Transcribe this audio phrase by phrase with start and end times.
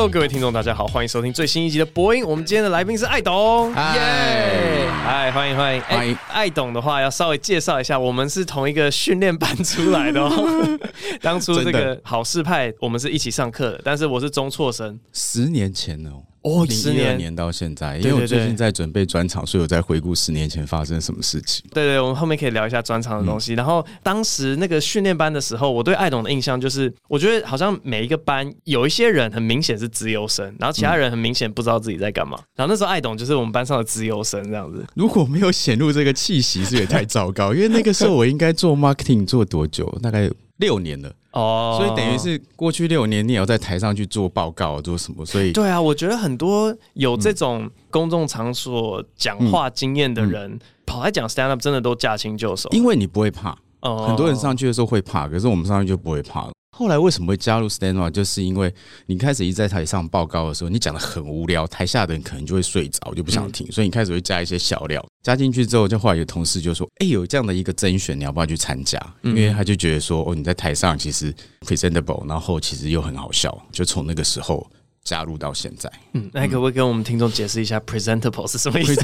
[0.00, 2.24] Hello，各位听众，大家好，欢迎收听最新一集的播音。
[2.24, 4.88] 我们今天的来宾是艾董，耶！
[5.04, 6.16] 嗨，欢迎欢迎欢迎。
[6.32, 10.78] 艾董的话，要稍微介绍一下，我们是同一个训练班出来的哦。
[11.20, 16.22] 当初这个好事派，我们是一起上课的，但是我是中辍生，十年前哦。
[16.42, 21.64] 哦，十年年到现在，因为我最近在准备专场，所以我在回顾十年前发生什么事情。
[21.72, 23.52] 对，对对，我们后面可以聊一下专场的东西。
[23.54, 32.38] 嗯、然后当时那个训练班的时候，我对艾董的印象就是，我觉得好像每一个班有一些人很明显是资优生，然后其他人很明显不知道自己在干嘛。
[32.38, 34.84] 嗯、然后那时候艾董就是我们班上的资优生这样子。
[34.94, 37.52] 如果没有显露这个气息，是也太糟糕。
[37.52, 39.86] 因为那个时候我应该做 marketing 做多久？
[40.02, 41.12] 大概六年了。
[41.32, 45.24] 哦，所以等于是过去六年，你也要在台上去做报告，做什么？
[45.24, 52.68] 所以对啊，我觉得很多有这种公众场所讲话经验的人，嗯嗯、跑来讲 stand up，真的都驾轻就熟。
[52.72, 56.52] 因为你不会怕，哦、很多人上去的时候会怕，可是我们上去就不会怕了。
[56.76, 58.72] 后来为什么会加入 stand up，就是因为
[59.04, 65.04] 你开始一在台上报告的时候，你讲的很无聊，台下的人可能就会睡着，就不想听，嗯、所以你开始会加一些小料。
[65.22, 71.34] 加进去之后，就后来有同事就说：“哎、欸，有这样的一个甄选，你要不要去参加？”因为他就觉得说：“哦，你在台上其实
[71.66, 74.66] presentable，然后其实又很好笑。”就从那个时候。
[75.10, 78.94] 加入到现在，嗯，那可不可以跟我们听众解释一下 presentable 是什么意思？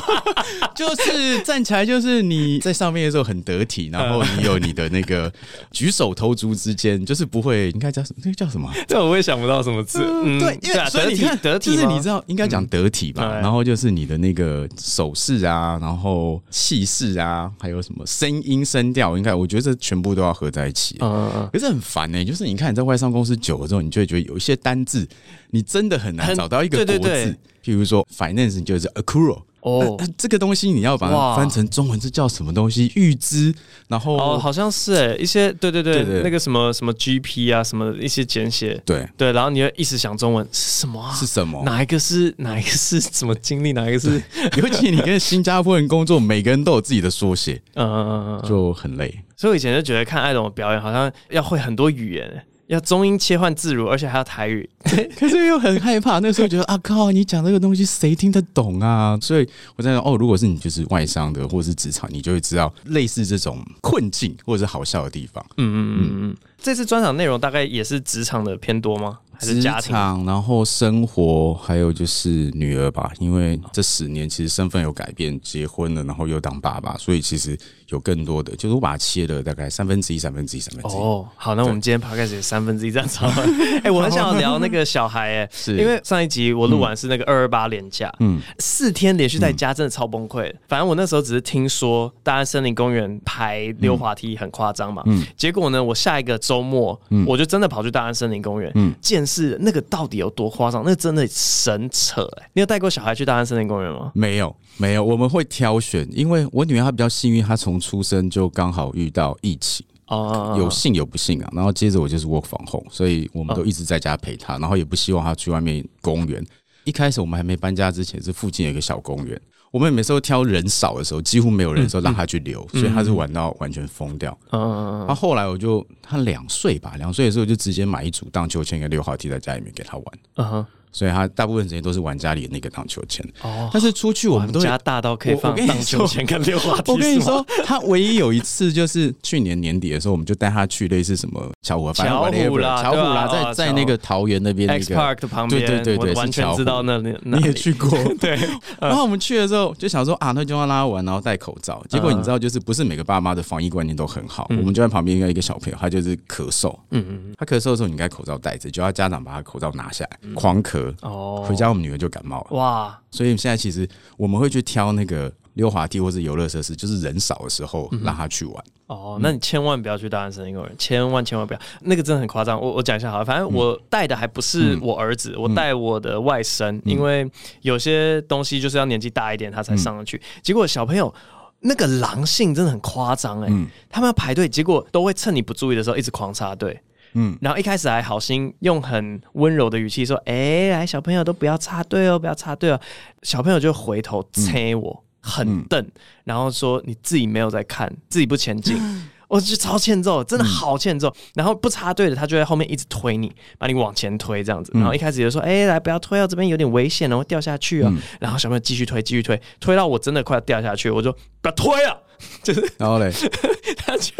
[0.74, 5.30] 就是站起来，就是你在上面的时候很得体，然后你有你的那个
[5.70, 8.22] 举手投足之间，就是不会应该叫什么？
[8.24, 8.72] 那个叫什么？
[8.88, 10.02] 这我也想不到什么字。
[10.02, 13.38] 嗯，对，因为所以你看得体，就是你知道应该讲得体吧？
[13.38, 20.96] 然后就是你的那个手势啊，然后气势啊，还有什么声音声调，应该我觉得这全部都要合在一起。
[21.00, 25.06] 嗯，可是很烦呢，就是你看你在外商公司久了之后，你就会觉得有一些单字。
[25.54, 32.90] 你真的很难找到一个国字，对对对，譬如说 finance 就是 accrual 哦，这个东西你要把它翻成中文，这叫什么东西？
[32.96, 33.54] 预支，
[33.86, 41.14] 然后哦，好像是哎，一些对对对，那个什么什么 GP 啊，什么一些简写，对对，然后你要一直想中文是什么啊？
[41.14, 41.62] 是什么？
[41.64, 43.72] 哪一个是哪一个是 什么经历？
[43.72, 44.20] 哪一个是？
[44.56, 49.22] 尤其你跟新加坡人工作，每个人都有自己的缩写， 嗯嗯嗯嗯，就很累。
[49.36, 52.44] 所以我以前就觉得看艾龙的表演，好像要会很多语言。
[52.72, 54.68] 要中英切换自如，而且还要台语，
[55.18, 56.20] 可是又很害怕。
[56.20, 59.18] 那时候觉得啊靠，你讲这个东西谁听得懂啊？
[59.20, 59.46] 所以
[59.76, 65.44] 我在想，哦，如果是你就是外商的或是职场，你就会知道类似这种困境或者是好笑的地方。
[65.58, 66.10] 嗯嗯嗯嗯。
[66.30, 69.18] 嗯这次专场内容大概也是职场的偏多吗？
[69.42, 69.82] 还是家庭？
[69.82, 73.10] 职场，然后生活，还有就是女儿吧。
[73.18, 77.58] 因为这十年其实身份有改变，结婚了，然后又当爸爸，所以其实
[77.88, 81.00] 有更多的，就是我把它切了大概三分之一、三分之一、三分之一。
[81.00, 83.18] 哦，好，那我们今天 podcast 三分之一这样子。
[83.82, 90.52] 哎，我很想要聊那个小孩，哎， 是因为上一集我录完是那个二二八连假，嗯，四天连续在家，真的超崩溃。
[90.68, 102.50] 反正我那时候只是听说大安森林公园排溜滑梯很夸张嘛，嗯，结果呢，我下一个周末，嗯，我就真的跑去大安森林公园，嗯，见识那个到底有多夸张，那个真的神扯哎！
[102.52, 104.12] 你有带过小孩去大安森林公园吗？
[104.14, 105.02] 没有，没有。
[105.02, 111.50] 我们会挑选，因为我女儿她比较幸运，她从出生就刚好遇到疫情，哦，有幸有不幸啊。
[111.54, 116.44] 然后接着我就是 work from home，所以我们都一直在家陪她，然后也不希望她去外面公园。
[116.84, 119.40] 一开始我们还没搬家之前，是附近有一个小公园。
[119.72, 124.38] 我们每次都挑人少的时候，几乎没有人的时候让他去溜，嗯嗯、所以他是玩到完全疯掉。
[124.50, 125.08] 嗯嗯嗯。
[125.08, 130.06] 他后来我就他两岁吧，两岁的时候就直接买一组荡秋千跟溜滑梯在家里面给他玩。
[130.36, 130.66] 嗯哼。
[130.92, 133.26] 所以他大部分时间都是玩家里的那个荡秋千。
[133.42, 133.68] 哦。
[133.72, 136.92] 但是出去我们都家大到可以放荡秋千跟溜滑梯。
[136.92, 145.66] 我跟你说，他唯一有一次就是去年年底的时候，我们就带他去类似什么巧虎、巧虎啦、巧虎啦，在在那个桃园那边那个 X Park 的旁边。
[145.66, 147.16] 对对对对，完全知道那里。
[147.22, 147.90] 你也去过？
[148.20, 148.38] 对。
[148.80, 151.82] 然后我们去的时候就想说啊，那就让他玩，然后戴口罩。
[151.88, 154.46] 结果你知道，就是不是每个爸妈的防疫观念都很好。
[154.50, 156.76] 我们就在旁边，一个一个小朋友，他就是咳嗽。
[156.90, 157.34] 嗯嗯。
[157.38, 160.81] 他咳嗽的时候，你应该口罩戴着，就要家长把他口罩拿下来，狂咳。
[161.02, 161.44] 哦。
[161.46, 168.64] 回家我们女儿就感冒了哇，所以现在其实我们会去挑那个溜滑梯或者游乐设施，就是人少的时候让他去玩。
[168.88, 172.60] 嗯、哦，那你千万不要去大安森林公园，千万千万不要，那个真的很夸张。
[172.60, 177.30] 我我讲一下好了，反正我带的还不是我儿子，嗯、我带我的外甥，嗯、因为
[177.62, 180.16] 有些东西就是要年纪大一点他才上得去。
[180.18, 181.12] 嗯、结果小朋友
[181.60, 186.78] 那个狼性真的很夸张哎，嗯、他们要排队，结果都会趁你不注意的时候一直狂插队。
[187.14, 192.80] 嗯，然后一开始还好心用很温柔的语气说：“哎，来小朋友都不要插队哦，不要插队哦。”
[193.22, 195.86] 小朋友就回头催我，嗯、很瞪，
[196.24, 198.76] 然后说：“你自己没有在看，自己不前进。
[198.78, 201.08] 嗯”我就超欠揍，真的好欠揍。
[201.08, 204.70] 嗯、然后不插队的他就在后面一直推你，把你往前推这样子。
[204.74, 207.88] 然后一开始就说：“哎，来不要推哦，这边有点危险哦，掉下去哦。
[207.90, 211.10] 嗯”然后小朋友继续推，继续推，推到我真的快要掉下去，我就
[211.40, 212.01] 不要推了。
[212.42, 213.10] 就是然后嘞，
[213.76, 214.12] 他就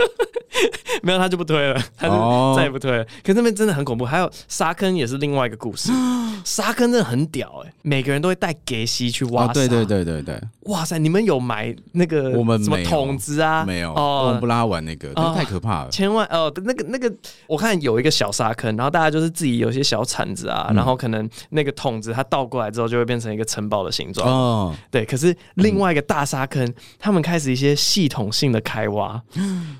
[1.02, 3.04] 没有，他就不推了，他就再也不推了。
[3.22, 5.90] 可是那边真的很恐怖，还有沙坑也是另外一个故事。
[6.44, 9.52] 沙坑真的很屌哎，每个人都会带给西去挖沙。
[9.52, 10.99] 对对对对对，哇塞！
[10.99, 13.64] 你们有买那个我们什么桶子啊？
[13.64, 15.90] 没有哦，我们不拉完那个，太可怕了。
[15.90, 17.12] 千万哦，那个那个，
[17.46, 24.75] 我看有一个小沙坑，然后大家就是自己有些小铲子啊，然后可能那个桶子它倒过来之后就会变成一个城堡的形状哦。
[24.90, 29.22] 对，可是另外一个大沙坑，他们开始一些系统性的开挖，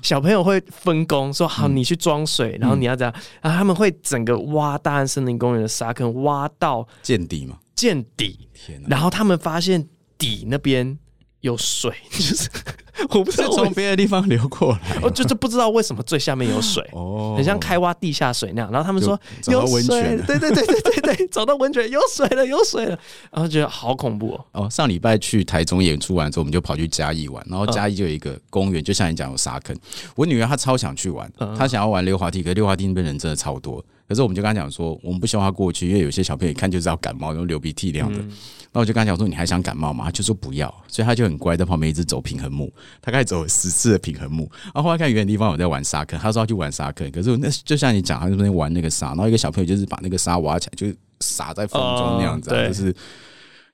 [0.03, 3.11] 小朋友会分工说好，你去装水，然后你要这样，
[3.41, 6.47] 然后他们会整个挖大安森林公园的沙坑挖。
[6.59, 7.57] 到见底吗？
[7.73, 8.87] 见底，天哪！
[8.89, 10.95] 然后他们发现底那边
[11.39, 12.47] 有水， 就是
[13.09, 18.71] 我不是从别的地方流过来，我就是不知道为什么最下面有水，哦，很像开挖地下水那样。
[18.71, 22.97] 然后他们说有温泉，对对对对对对， 找到温泉，有水了，有水了，
[23.31, 24.45] 然后觉得好恐怖哦。
[24.63, 29.75] 哦，上礼拜去台中演出完之后，我们就跑去嘉义玩，然后嘉义就有一个公园，就像你讲有沙坑，
[30.15, 33.83] 我女儿她超想去玩，她想要玩溜滑梯，可是溜滑梯那边人真的超多。
[34.07, 38.19] 可是我们就跟他讲说，我们不希望他过去，因为有些小朋友一看就知道感冒，然后流鼻涕那样的。
[38.19, 40.05] 嗯、然后我就跟他讲说，你还想感冒吗？
[40.05, 42.71] 他就说不要，所以他就很乖，在旁边一直走平衡木。
[43.01, 47.09] 他开始走十次的平衡木，然后后来看远的地方有在玩沙坑，他说要去玩沙坑。
[47.11, 52.93] 可是那就像你讲，他就在玩那个沙，然后一个小朋友就是把那个沙挖起来，就撒在风中那样子，哦、就是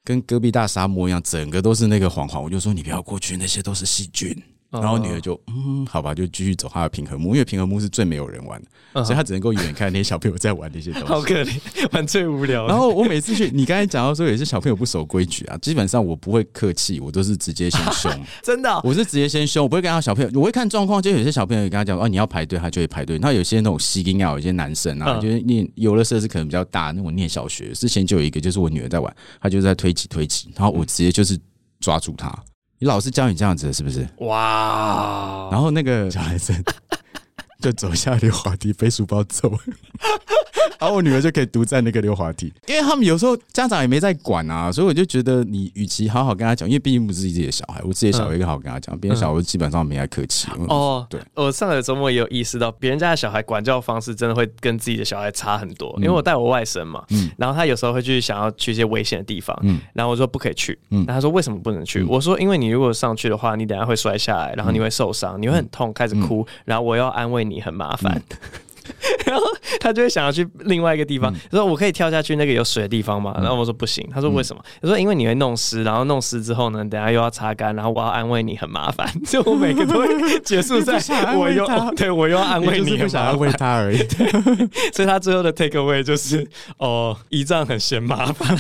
[0.04, 2.44] 跟戈壁大沙漠一样，整个都是那个黄黄。
[2.44, 4.36] 我就说你不要过去，那些都是细菌。
[4.71, 11.07] 然后女儿就嗯，好吧，就继续走她的平衡木，因为平衡木是最没有人玩的，嗯、所以她只能够远远看那些小朋友在玩那些东西。
[11.10, 11.60] 好可怜，
[11.92, 12.68] 玩最无聊。
[12.68, 18.12] 然后我每次去，你刚才讲到说有些小朋友不守规矩啊，基本上我不会客气，我都是直接先凶。
[18.44, 21.01] 真的、哦，我是直接先凶，我不会跟他小朋友，我会看状况。
[21.01, 23.18] 就有些小朋友跟他讲哦，你要排队，他就会排队。
[23.18, 29.12] 那有些那种西丁啊，有些男生啊，嗯、就是念游乐设施可能比较大，那我念小学之前就有一个，就是我女儿在玩，
[29.42, 31.36] 她就在推挤推挤，然后我直接就是
[31.80, 32.31] 抓住他。
[32.80, 34.08] 你老师教你这样子的是不是？
[34.20, 35.50] 哇！
[35.52, 36.54] 然后那个小孩子
[37.62, 39.52] 就走下溜滑梯，背书包走。
[40.80, 50.48] 然后我女儿就可以独占那个溜滑梯，因为他们有时候家长也没在管啊，所以我就觉得你与其好好跟他讲，因为毕竟不是自己的小孩，我自己的小孩更好跟他讲，别人小孩基本上没太客气。
[50.70, 55.94] 哦，对，我上个周末也有意识到，别人家的小孩管教方式真的会跟自己的小孩差很多。
[55.98, 57.04] 因为我带我外甥嘛，
[57.38, 59.58] 然后他有时候会去想要去一些危险的地方，
[59.94, 62.04] 然后我说不可以去，然后他说为什么不能去？
[62.04, 68.22] 我说因为你如果上去的话，你等下会摔下来，然后你会受伤，你会很痛，开始哭，然后我要安慰你，很麻烦。
[69.25, 69.44] 然后
[69.80, 73.33] 他就会想要去另外一个地方，他说我可以跳下去那个有水的地方吗？
[73.38, 74.07] 然后我说不行。
[74.13, 74.62] 他说为什么？
[74.81, 79.09] 他说因为你会弄湿，然后弄湿之后呢，等下又要擦干，然后我要安慰你，很麻烦。
[79.25, 81.00] 就我每个都会结束在
[81.36, 81.65] 我又
[81.95, 83.97] 对我又要安慰你，不想安慰他而已。
[84.94, 86.47] 所以他最后的 take away 就是
[86.77, 88.57] 哦，姨丈很嫌麻烦，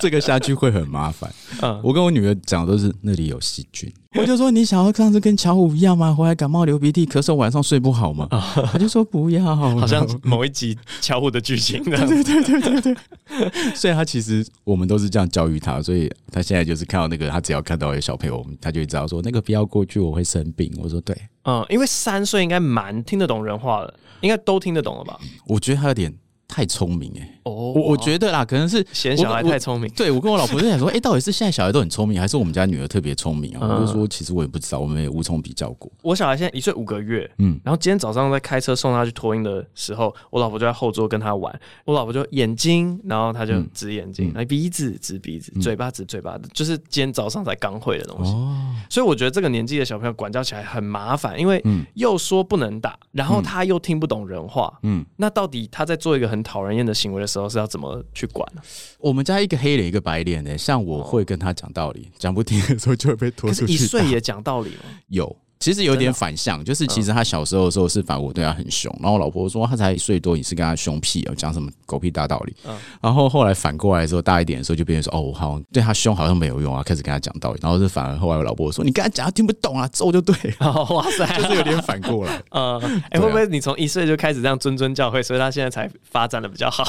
[0.00, 1.32] 这个下去会很麻烦。
[1.62, 3.92] 嗯，我跟我女儿讲的都是那里有细菌。
[4.20, 6.14] 我就说你想要上次跟巧虎一样吗？
[6.14, 8.28] 回来感冒流鼻涕咳嗽，晚上睡不好吗？
[8.70, 11.82] 他就说不要，好像某一集巧虎的剧情。
[11.84, 20.72] 对对对对对，所以他其实我们都是这样教育他，所以他现在就是看到那个，他只要看到有小朋友，他就会知道说那个不要过去，我会生病。
[20.82, 25.18] 我说对，嗯，因为三岁应该蛮听得懂人话的，应该都听得懂了吧？
[25.46, 26.14] 我觉得他有点。
[26.46, 27.33] 太聪明哎、欸！
[27.44, 29.90] 哦，我我觉得啦，可能是嫌小孩太聪明。
[29.92, 33.60] 对，我跟我老婆就想说，哎、欸，到底是现在小孩都很聪明，还是我们家女儿特别聪明啊？
[33.62, 35.90] 嗯、我就说，其实我也不知道，我们也无从比较过。
[36.02, 41.54] 我小孩现在一岁五个月，嗯，然后今天早上在开车送他去托婴的时候，我老婆就在后座跟他玩。
[41.84, 48.32] 我老婆就眼睛，然后他就指眼睛，来、嗯、鼻子指鼻子，嘴巴指嘴巴的，就是今天早上才刚会的东西。
[48.32, 58.62] 哦，所以我觉得这个年纪的小朋友管教起来很麻烦，因为又说不能打，然后他又听不懂人话，嗯，那到底他在做一个很讨人厌的行为的时候是要怎么去管呢？
[58.98, 63.72] 我们家一个黑脸一个白脸呢，像我会跟他讲道理，讲不听的时候就会被拖出去。
[63.72, 64.82] 一岁也讲道理吗？
[65.08, 65.36] 有。
[65.60, 72.54] 其实有点反向，就是其实他小时候的时候是反我对他很凶，然后我老婆说他才一岁多，你是跟他凶屁哦，讲什么狗屁大道理。
[73.00, 77.60] 然后后来反过来的时候，大一点的时候就变成说哦，我好像对他凶好像没有用啊，开始跟他讲道理。
[77.62, 80.34] 然后是反而后来我老婆说你跟他讲他听不懂啊， 揍就对。
[80.60, 82.42] 哇塞，就是有点反过来。
[82.52, 86.84] 嗯，哎，会不会你从一岁就开始这样谆谆教诲，所以他现在才发展的比较好？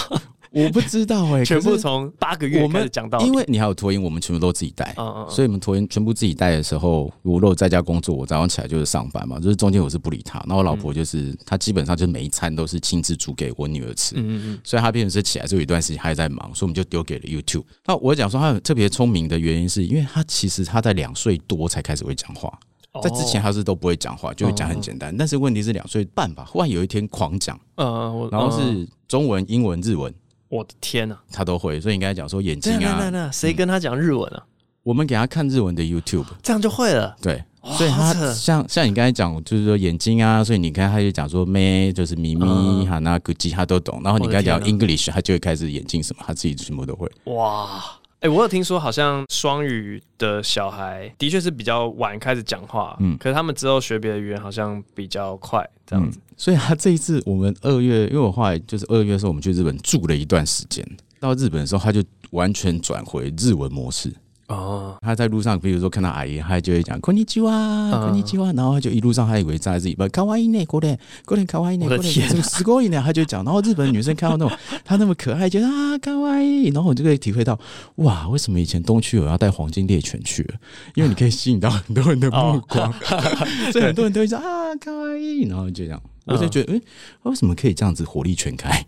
[0.55, 4.95] 我不知道哎，全部从八个月开始讲到，因为你还有托音，我们全部都自己带，
[5.29, 17.65] 所以我们托音全部自己带的时候，我如果在家工作，我早上起来就是上班嘛，就是中间我是不理他，那我老婆就是她基本上就是每一餐都是亲自煮给我女儿吃，嗯嗯，所以她变成是起来就有一段时间还在忙，所以我们就丢给了 YouTube。
[17.85, 22.57] 那我讲说她特别聪明的原因，是因为她其实她在两岁多才开始会讲话，
[23.03, 30.13] 在之前她是都不会讲话，就会讲很简单，但是问题是两岁半吧，忽然有一天狂讲，嗯，然后是中文、英文、日文。
[30.49, 34.43] 我的天呐，他都会，所以你刚才讲说眼睛啊，那那谁跟他讲日文啊？
[34.83, 37.15] 我们给他看日文的 YouTube，这样就会了。
[37.19, 43.99] 对，所以他像像你刚才讲，就是说眼睛啊，所以你看他就讲说咩，就是咪咪哈那咕叽他都懂。
[44.03, 47.09] 然后你刚才讲 English，他就会开始眼睛什么，他自己什么都会。
[47.23, 47.83] 哇，
[48.25, 56.21] 哎、欸，我有听说，好像双语的小孩的确是比较晚开始讲话，嗯，可是他们之后学别的语言好像比较快，这样子、嗯。
[56.35, 60.83] 所以他这一次我们二月，因为我后来就是二月的时候，我们去日本住了一段时间，
[61.19, 64.11] 到日本的时候他就完全转回日文模式。
[64.50, 73.00] 哦，他在路上，比如说看到阿姨，他就会讲“こんにちは，こんにちは”，然后他就一路上他以为在自己，不，卡哇伊呢，过来，过来，卡哇伊呢，过来，什么すごい呢？
[73.00, 77.56] 他就讲，然后日本女生看到那种 他那么可爱，觉得啊卡哇伊，然后我就可以体会到，
[77.96, 80.56] 哇，为什么以前东区我要带黄金猎犬去了？
[80.96, 82.92] 因为你可以吸引到很多人的目光，
[83.70, 86.80] 所以很多人都会说啊卡哇伊，然后就这样，我就觉得，哎，
[87.22, 88.84] 为什么可以这样子火力全开？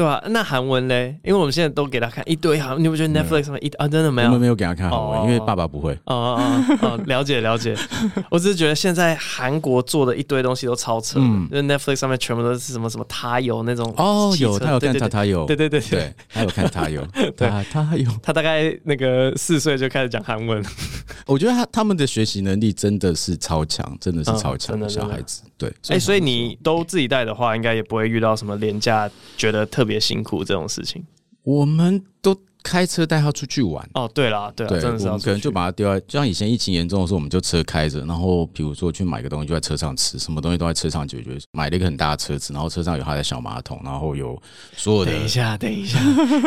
[0.00, 1.14] 对啊，那韩文嘞？
[1.22, 4.28] 因为我们现在都给他看一堆韩，你不觉得 Netflix 上面一啊真的没有？
[4.28, 5.92] 我们没有给他看韩文，哦、因为爸爸不会。
[6.04, 7.76] 哦哦哦，了解了解。
[8.30, 20.64] 我只是觉得现在韩国做的一堆东西都超扯，嗯，因为 Netflix 上面全部都是什么什么他有那种哦，有他有看他他有，对对对对，他有看他有， 他他有，他大概那个四岁就开始讲韩文。
[21.26, 25.42] 我觉得他他们的学习能力真的是超强，真的是超强的小孩子。
[25.58, 31.04] 对，哎，所以你都自己带的话，应该也不会遇到什么廉价觉得特别别辛苦这种事情，
[31.42, 32.40] 我们都。
[32.62, 41.38] 开车带他出去玩哦，对啦，对啦，对，真的是我们可能就把他丢在，就像以前疫情严重的时候，我们就车开着，然后比如说去买个东西就在车上吃，什么东西都在车上解决。
[41.52, 44.40] 买了一个很大的车子，然后车上有他的小马桶，然后有
[44.76, 45.12] 所有的。
[45.12, 45.98] 等一下，等一下，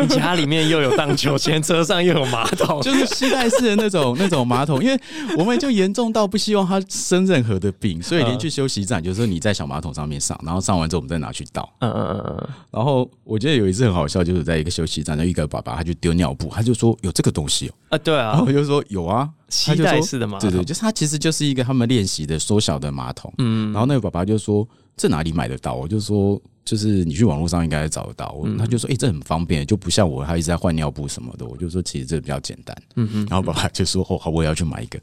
[0.01, 4.99] 你家里面又有荡秋千，车上又有马桶， 就是携带式的那种 那种马桶，因为
[5.37, 11.67] 我们就严重到不希望他生任何的病，所以连去休息站，就是你在小马桶上面上，然后上完之后我们再拿去倒。
[11.79, 12.49] 嗯嗯嗯嗯。
[12.71, 16.97] 然后我觉得有一次很好笑，就是在一个休息站，就一个爸爸他就丢尿布，他就说。
[17.01, 17.73] 有这个东西哦。
[17.89, 25.73] 啊，对啊，我就说有啊，携带式的马桶，对对，就是它其实就是一个他们练习的缩小的马桶，嗯，然后那个爸爸就说这哪里买得到？
[25.73, 34.99] 我就说就是你去网络上应该找得到，他就说哎，这很方便，就不像我他一直在换尿布什么的，我就说其实这比较简单，嗯嗯，然后爸爸就说哦好，我也要去买一个，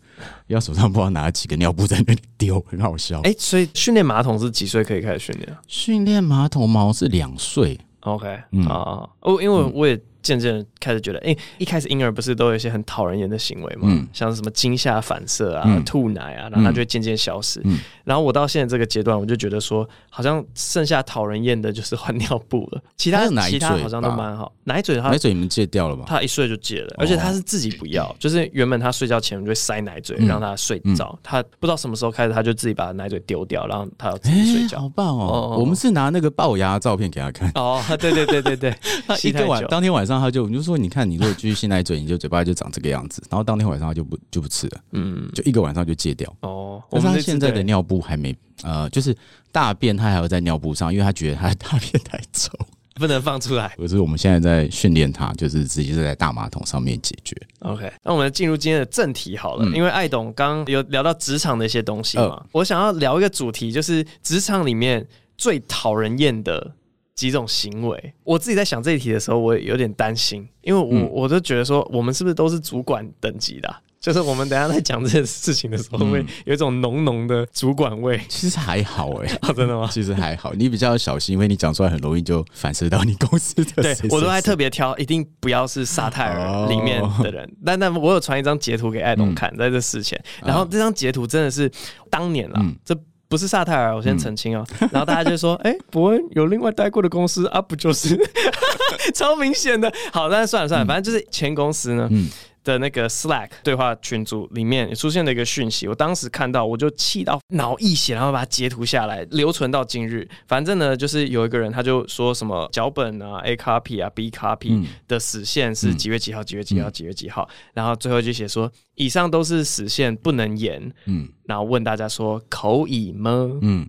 [0.46, 3.20] 要手上不知道拿几个尿布在那里丢， 很好笑。
[3.22, 5.60] 哎，所以训练马桶是几岁可以开始训练啊？
[5.66, 8.66] 训练马桶毛是两岁，OK，嗯。
[8.66, 10.00] 啊，哦，因为我也。
[10.22, 13.88] 渐渐开始觉得，哎、欸，一开始婴儿不是都有一些很讨人厌的行为吗？
[13.90, 17.60] 嗯、像什么惊吓反射啊、嗯、吐奶啊，然后它就会渐渐消失。
[17.64, 22.82] 嗯、然后我到现在这个阶段，我就觉得说，好像剩下讨人厌的就是换尿布了。
[22.98, 24.52] 其他其他好像都蛮好。
[24.64, 26.04] 奶嘴他奶嘴你们戒掉了吗？
[26.06, 31.10] 他一睡就戒了，而且他是自己不要，哦、 就是原本他睡觉前就会塞奶嘴让他睡着。
[31.14, 34.76] 嗯、他不知道什么时候开始，他就自己把奶嘴丢掉，然后他要自己睡觉。
[34.76, 35.54] 欸、好棒哦！
[35.54, 37.50] 哦我们是拿那个龅牙照片给他看。
[37.54, 38.74] 哦，对对对对对，
[39.06, 40.90] 他 一个晚当天晚上他就我们就说你。
[40.90, 46.28] 看你如果继续吸奶嘴，你就嘴巴就长这个样子，然后当天晚上他就不就不吃了，嗯，就一个晚上就戒掉。
[46.40, 49.16] 哦，但是他现在的尿布还没，呃，就是
[49.52, 52.52] 大便他还要在尿布上，因为他觉得他的大便太臭，
[52.94, 53.72] 不能放出来。
[53.76, 57.36] 可是我们现在在训练他，就是直接是在大马桶上面解决。
[57.60, 66.74] OK，那我们进入今天的正题好了，嗯、因为艾董刚有聊到职场的一些东西嘛，呃、我想要聊一个主题，就是职场里面最讨人厌的。
[67.12, 73.78] 几种行为，我自己在想这一题的时候，我也有点担心，因为我、嗯、我都觉得说，我们是不是都是主管等级的、啊？
[74.00, 78.18] 就是我们等下在讲这件事情的时候，会有一种浓浓的主管味？
[78.30, 79.86] 其实还好哎、欸 哦，真的吗？
[79.92, 83.82] 其实还好，你比较小心，因为你讲出来很容易就反射到你公司的。
[83.82, 87.44] 对，我都还特别挑，一定不要是萨泰尔里面的人。
[87.44, 91.70] 哦、但但我有传一张截图给艾东看，在这事前，嗯、然后这张截图真的是
[92.08, 92.96] 当年了，嗯、这。
[93.28, 94.76] 不是萨泰尔，我先澄清哦、喔。
[94.80, 98.18] 嗯、然后大家就说：“哎、欸，伯恩有另外待过的公司啊，不就是
[99.14, 102.08] 超明显的？”好，那算了算了，反正就是前公司呢。
[102.10, 102.28] 嗯
[102.62, 110.28] 的那个 Slack 对话群组里面也出现了一个讯息，我当时看到我就气到脑溢血，然后把它截图下来留存到今日。
[110.46, 123.50] 反正呢，就是有一个人他就说什么脚本啊 A copy 啊 B copy 的死线是几月几号几月几号几月几号，然后最后就写说以上都是死线不能延，嗯，然后问大家说可以吗？
[123.62, 123.88] 嗯。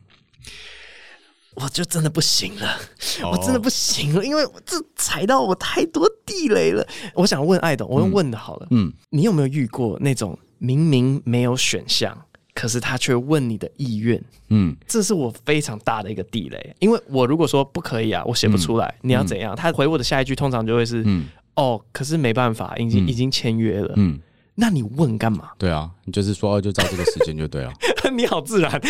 [1.56, 2.78] 我就真的不行了，
[3.30, 6.88] 我真的不行了，因为这踩到我太多地雷了。
[7.14, 12.18] 我想问爱董，我用问的好了，嗯，你有没有遇过那种明明没有选项，
[12.54, 14.24] 可是他却问你的意愿？
[14.48, 19.54] 嗯，这是我非常大的一个地雷，因为我如果说不可以啊，我写不出来，你要怎样？
[19.56, 24.20] 他回我的下一句通常就会是，嗯，哦，可是没办法，已经已经签约了，嗯。
[24.56, 25.52] 那你问干嘛？
[25.58, 27.72] 对啊，你就是说就照这个时间就对了。
[28.14, 28.82] 你好自然，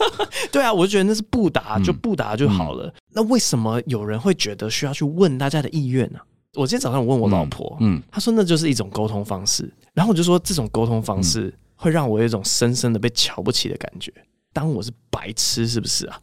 [0.50, 2.86] 对啊，我就觉得那是不答就不答就好了。
[2.86, 6.18] 嗯嗯、那为什么有人会觉得需要去问大家的意愿呢？
[6.54, 9.70] 我今天早上我问我老婆，嗯，她说那就是一种沟通方式。
[9.92, 14.12] 然后我就说这种沟通方式会让我有一种深深的被瞧不起的感觉。
[14.52, 16.20] 当我是白痴，是不是啊？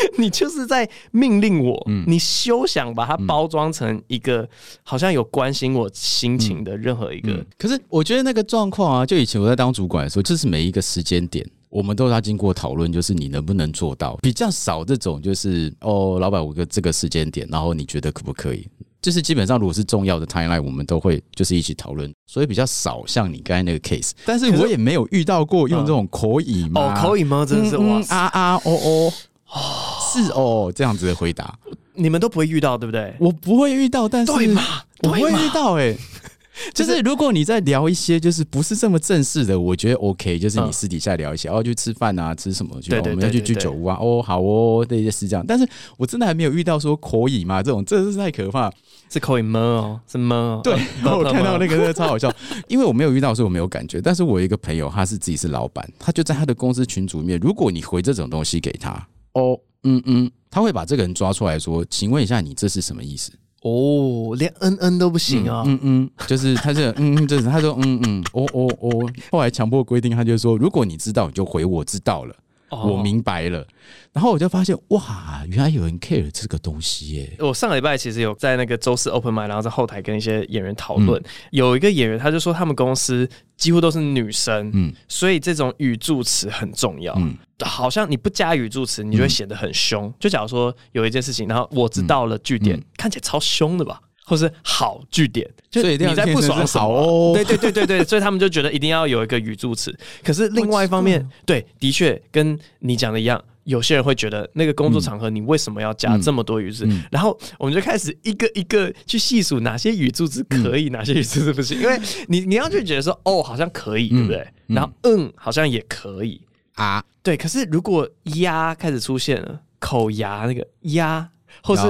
[0.16, 4.48] 你就是在命令我，嗯、你休想把它包装成一个
[4.82, 7.32] 好像有关心我心情的任何一个。
[7.32, 14.16] 嗯嗯、可是我觉得那个状况啊，就以前我在当主管的时候，就是每一个时间点，我们都要经过讨论，就是你能不能做到。
[14.22, 18.66] 比较少这种，就是哦，老板，我个这个时间点，然后你觉得可不可以？
[19.00, 24.10] 就是基本上如果是重要的 timeline，我们都会就是一起讨论，所以比较少像你刚才那个 case。
[24.26, 26.80] 但是我也没有遇到过用这种口语吗？
[26.80, 27.46] 哦，口语吗？
[27.48, 29.12] 真的是哇啊啊哦哦。
[29.52, 31.58] 哦，是哦，这样子的回答，
[31.94, 33.14] 你们都不会遇到，对不对？
[33.18, 34.62] 我不会遇到，但是对嘛？
[35.02, 35.96] 我会遇到、欸，哎，
[36.74, 42.78] 就是如果你在聊一些就是不是这么正式的，我觉得 OK，就是你私底下聊一些，哦，去吃饭啊，吃什么？
[42.80, 45.44] 去，我们要去居酒屋啊，哦，好哦，这些是这样。
[45.46, 47.62] 但是我真的还没有遇到说可以吗？
[47.62, 48.70] 这种真是太可怕，
[49.08, 49.60] 是可以吗？
[49.60, 50.36] 哦，是吗？
[50.36, 50.60] 哦？
[50.62, 52.30] 对， 然后我看到那个真的超好笑，
[52.68, 54.00] 因为我没有遇到，所以我没有感觉。
[54.00, 59.06] 但是我有一个朋友，他是自己是老板，他就在他的公司群组里面，如果你回这种东西给他。
[59.32, 63.32] 哦，嗯嗯，他会把这个人抓出来说：“请问一下，你这是什么意思？”
[63.62, 65.64] 哦，连嗯嗯都不行啊！
[65.66, 69.10] 嗯嗯，就是他这嗯嗯，就是他说嗯嗯，哦哦哦。
[69.32, 72.36] 后来强迫规定，他就说：“如果你知道，你就回我知道了，
[72.70, 73.66] 我明白了。”
[74.14, 77.36] 然后我就发现，哇，原来有人 care 这个东西耶！
[77.40, 81.20] 我上个礼拜其实有在那个周四 open m i d 然后在后台跟一些演员讨论。
[81.50, 87.36] 有一个演员他就说，他们公司几乎都是女生，嗯，所以这种语助词很重要，嗯。
[87.64, 90.06] 好像你不加语助词，你就会显得很凶。
[90.06, 96.86] 嗯、就假如说有一件事情，然后我知道了句点，嗯、看起来超凶的吧，或是好句点，就你在不爽什么？
[96.86, 99.96] 哦、 对对对对对，所以他们就觉得一定要有一个语助词。
[100.22, 106.86] 可是另外一方面，对，的确跟你讲的一样，有些人会觉得那个工作场合你为什么要加这么多语助词？
[106.86, 111.80] 嗯嗯、然后我们就开始一个一个去细数哪些语助词可以，嗯、哪些语助词不行。
[111.80, 111.98] 因为
[112.28, 114.38] 你你要去觉得说，哦，好像可以，对不对？
[114.68, 116.40] 嗯、然后嗯，好像也可以。
[116.78, 121.28] 啊，对，可是如果鸭开始出现了，口牙那个鸭，
[121.62, 121.82] 或是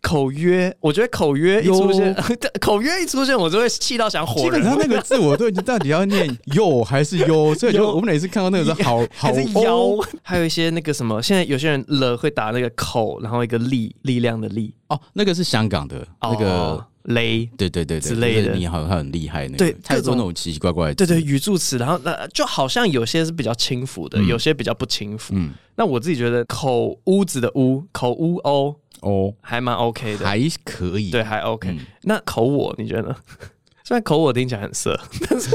[0.00, 2.14] 口约，我觉得口约一出现，
[2.60, 4.40] 口约一出现，我就会气到想火。
[4.40, 16.86] 基本上那个字我都已经到底要念哟还是哟， 所以就我们每次看到那个字 好还是腰，还有一些那个什么，现在有些人了会打那个口，然后一个力力量的力，哦，那个是香港的那个。
[17.04, 25.34] 雷，对对对对之类的，你好像很厉害那个，对，太多那种奇奇怪怪的，对对语助词，然后那就好像有些是比较轻浮的，有些比较不轻浮。
[25.36, 31.76] 嗯，那我自己觉得口屋子的屋，口屋哦哦，还蛮 OK 的，还可以，对，还 OK。
[32.02, 33.16] 那口我你觉得呢？
[33.84, 35.50] 虽然口我听起来很色，但是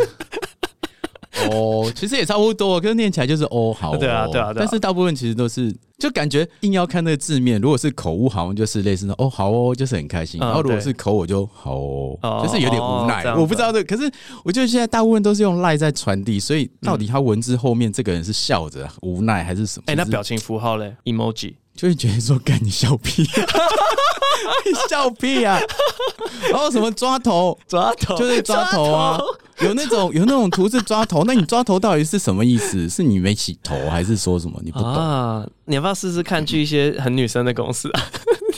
[1.52, 5.76] 哦，其实也差不多，可是念起来就是哦，好，对啊对啊，但是大部分其实都是。
[5.98, 10.42] 就感觉硬要看那个字面，如果是口误，好像就是类似的哦，好哦，就是很开心。
[10.42, 13.24] 然后如果是口，我就好哦，就是有点无奈。
[13.34, 14.12] 我不知道这，可是
[14.44, 19.84] 我觉得现在大部分都是用赖在传递，所以到底他文字后面这个人是笑着无奈还是什么？
[19.88, 23.28] 哎，那表情符号嘞？emoji 就会觉得说，干你笑屁，你
[24.90, 25.60] 笑屁啊！
[26.50, 29.20] 然后什么抓头，抓头就是抓头啊。
[29.60, 32.90] 有那种有那种图是抓头，那你抓头到底是什么意思？
[32.90, 35.46] 是你没洗头，还是说什么你不懂啊？
[35.66, 38.02] 你要不要试试看去一些很女生的公司啊？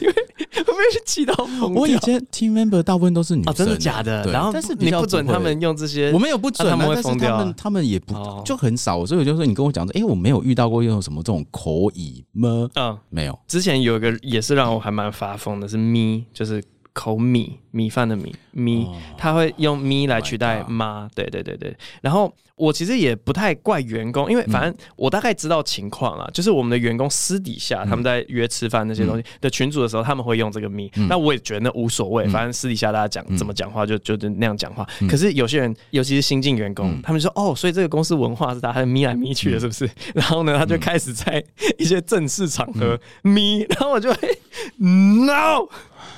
[0.02, 0.16] 因 为
[0.65, 1.74] 会不会气到疯？
[1.74, 4.24] 我以前 team member 大部分都是女生，真的假的？
[4.32, 7.38] 然后但是你不准他们用这些，我没有不准，他们会疯掉。
[7.38, 8.15] 他们他们也不
[8.46, 12.70] 就很少，所以我就说你跟我讲说，哎，我没有遇到过用什么这种口语吗？
[12.76, 13.38] 嗯，没有。
[13.48, 16.63] 之前有一个也是让我还蛮发疯的，是咪，就是。
[16.98, 21.78] 口米米饭的米咪，他会用咪来取代妈，对对对对。
[22.02, 30.92] 然后我其实也不太怪员工，因为反正我大概知道情况啊，就是我们的员工私底下他们在约吃饭那些东西的群组的时候，他们会用这个咪。
[31.08, 34.84] 那我也觉得那无所谓，反正私底下大家讲怎么讲话就就那样讲话。
[35.08, 39.88] 可是有些人，尤其是新进员工，他们说哦，所以这个公司文化是大家咪来咪去的，是不是？
[40.16, 41.44] 然后呢，他就开始在
[41.78, 44.40] 一些正式场合咪，然后我就会
[44.78, 45.68] no。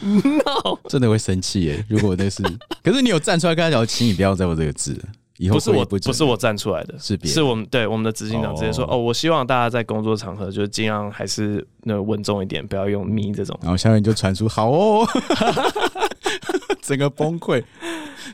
[0.01, 1.83] No，真的会生气耶！
[1.87, 2.43] 如果那是，
[2.83, 4.99] 可是你有站出来跟他讲，请你不要再用这个字，
[5.37, 13.57] 以后不是我，不是我站出来的，是是我们对我们的执行长直接说，哦，我希望大家在工作场合就尽量还是那稳重一点，不要用咪这种。
[13.61, 15.07] 然后下面就传出好哦，
[16.81, 17.63] 整个崩溃。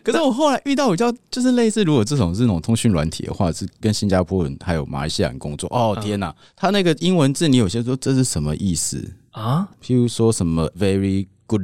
[0.04, 5.68] 可是我后来遇到比较就是类似，如果这种是那种通讯软体的话，是跟新加坡人还有马来西亚人工作。
[5.72, 9.68] 哦天哪，他那个英文字，你有些说这是什么意思啊？
[9.84, 11.28] 譬如说什么 very。
[11.48, 11.62] Good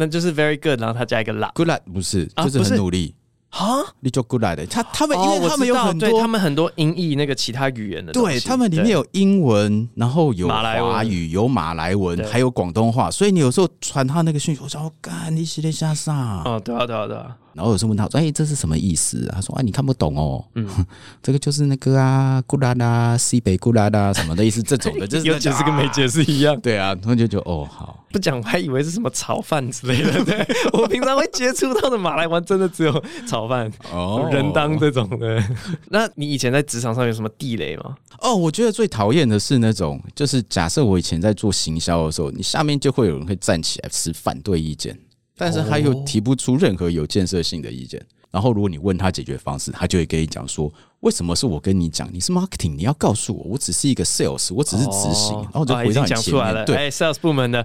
[0.00, 1.52] 那就是 very good，然后他加一个 luck。
[1.54, 3.16] good luck 不是，就是很努力
[3.50, 3.82] 啊。
[3.98, 16.42] 你就 good luck 的，他他们因为他们有很多，对他们很多音译那个其他语言的，对他们里面有英文，然后有马来语，有马来文，还有广东话，所以你有时候传他那个讯息，我说我干，你写的下啥？
[16.44, 17.36] 哦，对啊，对啊，对啊。
[17.58, 20.64] 然后有时候问他说：“哎、欸，这是什么意思？”他说：“哎，你看不懂哦。”嗯，
[21.20, 26.58] 这个就是那个啊，古拉拉西北古拉拉 什么的意思，这种的， 就是有解释跟没解释一样。
[26.60, 30.24] 对啊，他就觉得哦，好，不讲我还以为是什么炒饭之类的。
[30.24, 35.42] 对，我平常会接触到的马来文真的只有炒饭哦，人当这种的。
[35.88, 37.96] 那你以前在职场上有什么地雷吗？
[38.20, 44.96] 哦，我觉得最讨厌的是那种，就是假设我以前在做行销的时候，你下面就会有人会站起来持反对意见，
[45.38, 48.04] 但是他又提不出任何有建设性的意见。
[48.30, 50.70] 然后如果你问他解决方式，他就会跟你讲说。
[51.00, 52.08] 为什么是我跟你讲？
[52.12, 56.44] 你是 marketing，你要告诉我，我只是一个 sales，我只是执行，哦、然后我就回到你前面。
[56.44, 57.64] 哦、对、欸、，sales 部门的，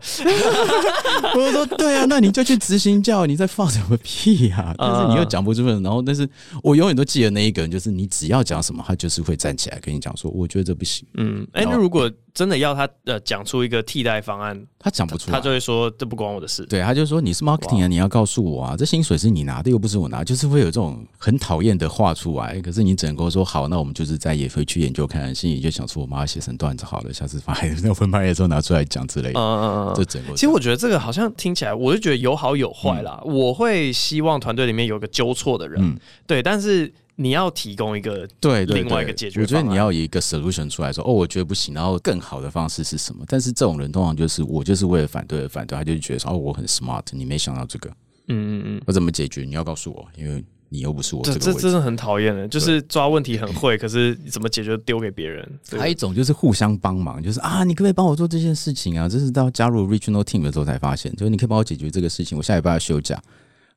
[1.35, 4.75] 我说对啊，那你就去执行教，你在放什么屁呀、啊？
[4.77, 6.29] 但是你又讲不出来，然后但是
[6.61, 11.07] 我永远都记得那一个人，就是你只要讲什么，他就是会站起来跟你讲说，我觉得这不行。
[11.15, 16.65] 嗯，哎、欸，那如果真的要他呃讲出一个替代方案，他讲不出来，他就会说这不关我的事。
[16.67, 22.61] 对，他就说你是 marketing 啊，你要告诉我啊，这薪水是你拿的，又不是我拿，就是会有这种很讨厌的话出来。
[22.61, 24.03] 可是你只能跟我说好，那我们就。
[24.03, 29.39] 是再也会去研究看，看，心里就想说，我妈要写成段子好了，下次发 那分派的时候拿出来讲之类的。
[29.39, 30.33] 嗯嗯嗯，这整个。
[30.33, 33.17] 其实我觉得这个好像听起来，我就觉得有好有坏啦。
[33.25, 39.39] 嗯、我会希望团队里面有个纠错的人，嗯、对，但是你要提供一个对另外一个解决。
[39.39, 43.23] 我觉得你要有一个 solution 出来说，哦，我觉得不行，然后更好的方式是什么？
[43.29, 47.89] 但是这种人通常就是我就是为了反对而反对，他就觉得说，哦，我很 smart，你没想到这个，
[48.27, 49.43] 嗯嗯嗯，我怎么解决？
[49.43, 50.43] 你要告诉我，因为。
[50.73, 55.47] 你又不是我这，这这真的很讨厌的，就是抓问题很会，可是怎么解决丢给别人。
[55.69, 59.07] 还有一种就是互相帮忙，就是啊，你可不可以帮我做这件事情啊？
[59.07, 63.13] 这是到加入 regional team 的时候才发现，就是你可以帮我解决这个事情，我下礼拜要休假，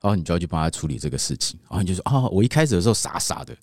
[0.00, 3.54] 然后你就要去帮他处理这个事情，然后你就说啊，我一开始的时候傻傻的。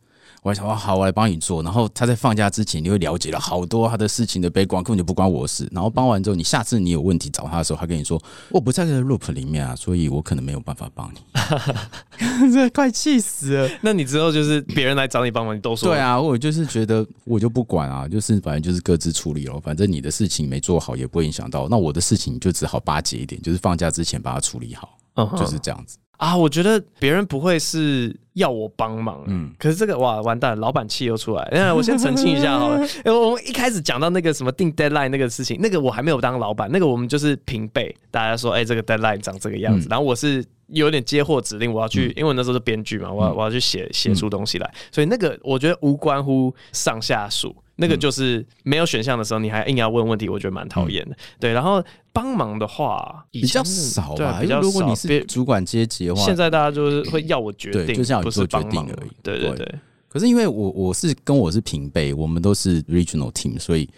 [0.44, 1.64] 我还想说好，我来帮你做。
[1.64, 5.68] 然后他在放假之前，你会了解了好多他的事情的背景，根本就不关我的事。
[5.72, 12.52] 然后帮完之后，你下次你有问题找他的时候，他跟你说我不在这个 loop 里面啊，所以我可能没有办法帮你。
[12.52, 13.70] 这快气死了！
[13.82, 16.20] 那你之后就是别人来找你帮忙，你都说对啊？
[16.20, 19.62] 我就是觉得我就不管啊，就是反正就是各自处理咯。
[19.64, 25.00] 反正你的事情没做好也不会影响到，那我的事情就只好巴结一点，就是放假之前把它处理好，
[25.38, 25.98] 就是这样子。
[26.24, 31.50] 啊，我觉得别人不会是要我帮忙，嗯，可是这个哇，完蛋，老板气又出来。
[31.52, 47.54] 那我先澄清一下好了，因 为我们一开始讲到那个什么定 deadline 那个事情，那个我还没有当老板，那个我们就是平辈，大家说，哎、欸，这个 deadline 长这个样子，嗯、然后我是有点接获指令，我要去，嗯、因为我那时候是编剧嘛，我要我要去写写出东西来，所以那个我觉得无关乎上下属。
[47.76, 51.16] 那个就是没有选项的时候，你还硬要问问题，我觉得蛮讨厌的。
[51.40, 54.62] 对，然后帮忙的话比较少吧，比较少。
[54.62, 59.12] 如果你是主管阶级的话，现在大家就是会要我决定，就是要你做决定而已。
[59.22, 59.76] 对对对。
[60.08, 63.90] 可是因为我我是跟我是平辈，我们都是 regional team，所以，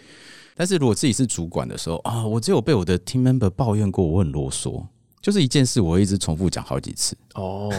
[0.56, 4.82] 但是如果自己是主管的时候啊，我只有被我的 team member 抱怨过，我很啰嗦。
[5.20, 7.16] 就是一件事，我会一直重复讲好几次。
[7.34, 7.70] 哦，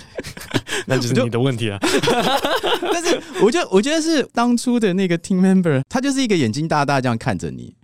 [0.86, 1.78] 那就是你的问题了。
[2.92, 7.74] 但是，我觉得，我觉得是当初的那个 team member，他就是一个眼睛大大这样看着你，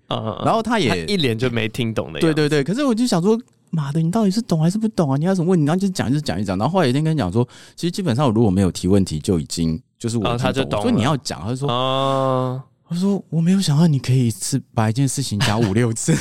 [0.45, 2.21] 然后他也一脸就没听懂的。
[2.21, 3.39] 对对对，可是我就想说，
[3.71, 5.17] 妈的，你到底是懂还是不懂啊？
[5.17, 5.67] 你要什么问题？
[5.67, 6.57] 然后就讲，就讲一讲。
[6.59, 7.47] 然后后来有一天跟你讲说，
[7.77, 10.83] 其实基本上我如果没有提问题，就已经就是我他就懂。
[10.83, 12.63] 所以你要讲，他就说啊。
[12.91, 16.15] 他说：“我没有想到你可以是把一件事情讲五六次。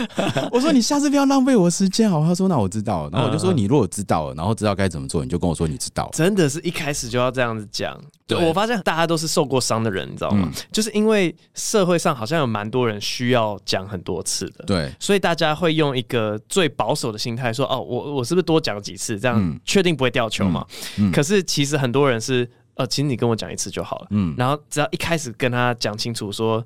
[0.50, 7.96] 我说：“你下次不要浪费我时间好。”他说：“那我知道了。”然后我就说：“你如果知道了，然后知道该怎么做，你就跟我说你知道。”真的是一开始就要这样子讲。
[8.26, 10.50] 对，我发现大家都是受过伤的人，你知道吗？
[10.72, 20.66] 就是因为社会上好像有蛮多人需要讲很多次的，对，所以大家会用一个最保守的心态说：“哦，我我是不是多讲几次，这样确定不会掉球嘛？”
[21.14, 22.50] 可是其实很多人是。
[22.78, 26.64] 呃，其实你跟我讲一次就好了，嗯，然后只要一开始跟他讲清楚说，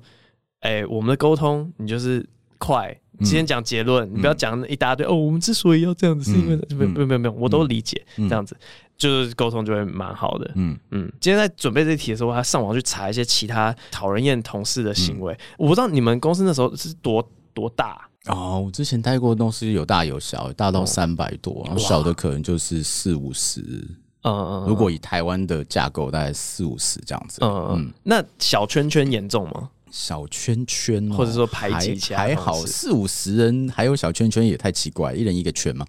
[0.59, 2.23] 哎、欸，我们的沟通，你就是
[2.59, 5.05] 快，你先讲结论，嗯、你不要讲一大堆。
[5.05, 8.55] 嗯、哦，我们之所以要这样子，是因为没有没有没有没有，我都理解，嗯、这样子
[8.95, 10.51] 就是沟通就会蛮好的。
[10.53, 15.33] 嗯嗯，今天在准备这题的时候，我还上网去查一些其他讨人厌同事的行为。
[15.33, 18.61] 嗯、我不知道你们公司那时候是多多大哦？
[18.63, 23.83] 我之前待过的公司有大有小，大到三百多，哦、然后小的可能就是四五十。
[24.23, 27.39] 嗯嗯，如果以台湾的架构，大概四五十这样子。
[27.41, 29.69] 嗯嗯，那小圈圈严重吗？
[29.91, 35.85] 小圈圈，或者说排挤起来还好，四五十人还有小圈圈也太奇怪，一人一个圈嘛。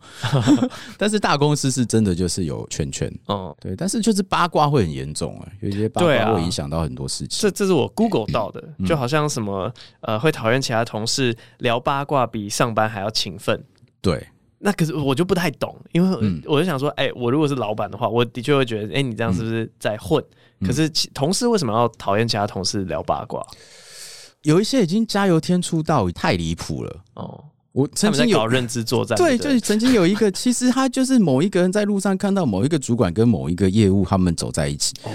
[0.99, 3.75] 但是大公司是真的就是有圈圈，嗯，对。
[3.75, 7.38] 但是就是八卦会很严重啊，有一些八卦会影响到很多事情。
[7.40, 13.64] 这这是我 Google 到的，就好像什么呃，会讨厌其他同事聊八卦比上班还要勤奋。
[14.03, 14.29] 对。
[14.66, 20.24] 那可是我就不太懂，因为我就想说，哎、欸，我如果是老板的话，我的确会觉得，哎、欸，你这样是不是在混？
[20.61, 23.46] 嗯、可是同事为什么要讨厌其他同事聊八卦？
[24.40, 27.44] 有一些已经加油添醋到太离谱了哦。
[27.74, 35.10] 我曾经有搞认知作战，对，就是曾经有一个， 其实他就是某一个人在路上看到某一个主管跟某一个业务他们走在一起，哦，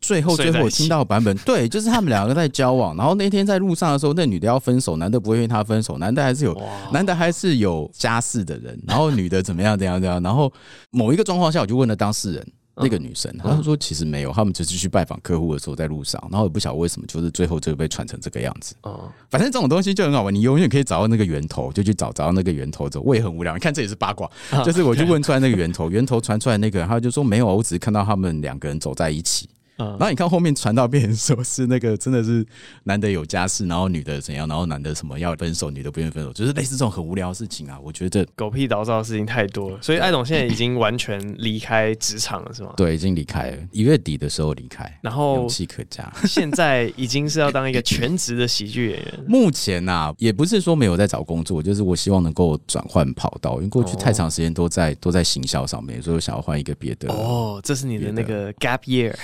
[0.00, 6.56] 最后最后我听到版本，对，就是他们两个在交往，然后那天在路上的时候，那女的要分手，男的不会跟他分手，男的还是有，
[6.92, 10.52] 男的还是有家室的人，然后女的怎么样怎样怎样，然后
[10.90, 12.46] 某一个状况下，我就问了当事人。
[12.76, 18.74] 那个女生，她说其实没有，他们只是去拜访客户的时候在路上，然后也不晓得为什么，就是最后就被传成这个样子。
[18.82, 23.54] 哦，反正这种东西就很好玩，你永远可以找到那个源头，就去找找到那个源头之后，我也很无聊。
[23.54, 24.28] 你看这也是八卦，
[24.64, 29.48] 就是我就问出来那个源头，源头传出来那个人，他就说没有，我只是看到他们两个人走在一起。
[29.76, 32.44] 然后你看后面传到变成说是那个真的是
[32.84, 37.78] 男的有家室，然后女的怎样，然后男的什么要分手，女的不愿意分手，就是类似这种很无聊的事情啊。
[37.82, 42.72] 我觉得 狗屁倒灶的事情太多了，所以艾董现在已经完全离开职场了，是吗？
[42.76, 46.12] 对，已经离开了，一月底的时候离开，然后勇气可嘉。
[46.24, 49.24] 现在已经是要当一个全职的喜剧演员。
[49.26, 57.12] 目前啊，也不是说没有在找工作，就是我希望能够转换跑道，因为过去太长时间都在都在行销上面，所以我想要换一个别的。
[57.12, 59.14] 哦，这是你的那个 gap year，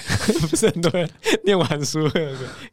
[0.48, 1.09] 不是很多人。
[1.44, 2.09] 念完书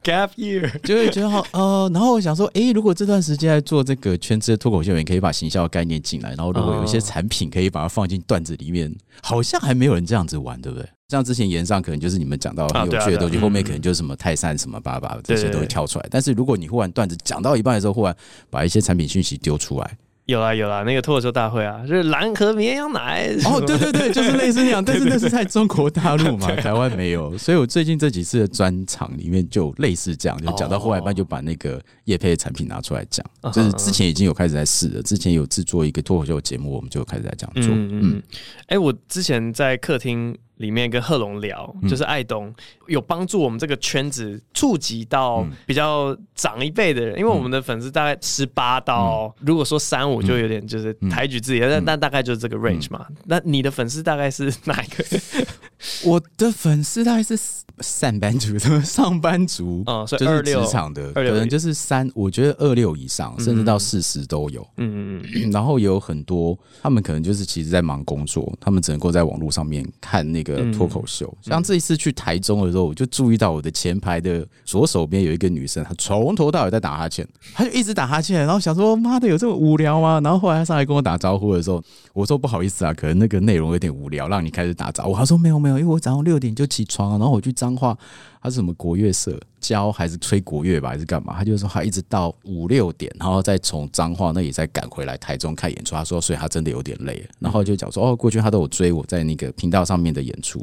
[0.04, 10.88] ，gap year，就会觉得好呃，然后我想说，哎、欸，如果这段时间在做这个全职的脱口秀演员，可以把行销的概念进来，然后如果有一些产品可以把它放进段子里面，好像还没有人这样子玩，对不对？
[11.10, 18.16] 像之前炎上可能就是你们讲到很有趣的东西，后面可能就是什么泰山什么巴巴这些都会跳出来，但是如果你忽然段子讲到一半的时候，忽然
[18.50, 19.98] 把一些产品讯息丢出来。
[20.28, 23.34] 有啊有啊，那个脱口秀大会啊，就是蓝河绵羊奶。
[23.46, 27.38] 哦，对对对，就是类似那样， 但是那是在中国大陆嘛，台湾没有。
[27.38, 37.74] 所以我最近这几次的专场里面就类似这样，就讲到后来半就把那个叶配的产品拿出来讲，就是之前已经有开始在试了，之前有制作一个脱口秀节目，我们就开始在这样做。
[37.74, 38.22] 嗯，
[38.68, 40.38] 哎，我之前在客厅。
[40.58, 42.54] 里面跟贺龙聊，就是艾东
[42.88, 53.06] 有帮助我们这个圈子触及到比较长一辈的人，因为我们的粉丝大概十八到，如果说三五就有点就是抬举自己，但但大概就是这个 range 嘛。
[53.26, 55.04] 那你的粉丝大概是哪一个？
[56.04, 57.38] 我的粉丝大概是
[57.82, 59.84] 上班族，什么上班族？
[59.86, 64.68] 嗯，所以二六职场的可能就是三，我觉得二六以上，甚至到四十都有。
[64.78, 65.52] 嗯嗯嗯。
[65.54, 70.48] 然后有很多他们可能就是其实在忙工作，他们只能够在网络上面看那个。
[70.48, 80.22] 个脱口秀，像这一次去台中的时候，我就注意到我的前排的左手边有一个女生，她从头到尾在打哈欠，她就一直打哈欠，然后想说妈的有这么无聊吗？
[80.24, 85.14] 然后后来她上来跟我打招呼的时候，我说不好意思啊，可能那个内容有点无聊，让你开始打招呼。
[85.14, 87.98] 她说没有没有，因为我早上六点就起床，然后我去彰化。
[88.40, 91.34] 他是什么国乐社教还是吹国乐吧，还是干嘛？
[91.36, 95.96] 他就说他一直到五六点，然后再从彰化那里再赶回来台中看演出。
[95.96, 97.28] 他说，所以他真的有点累。
[97.40, 100.60] 然后就讲说，哦，过去他都有追我在那个频道上面的演出。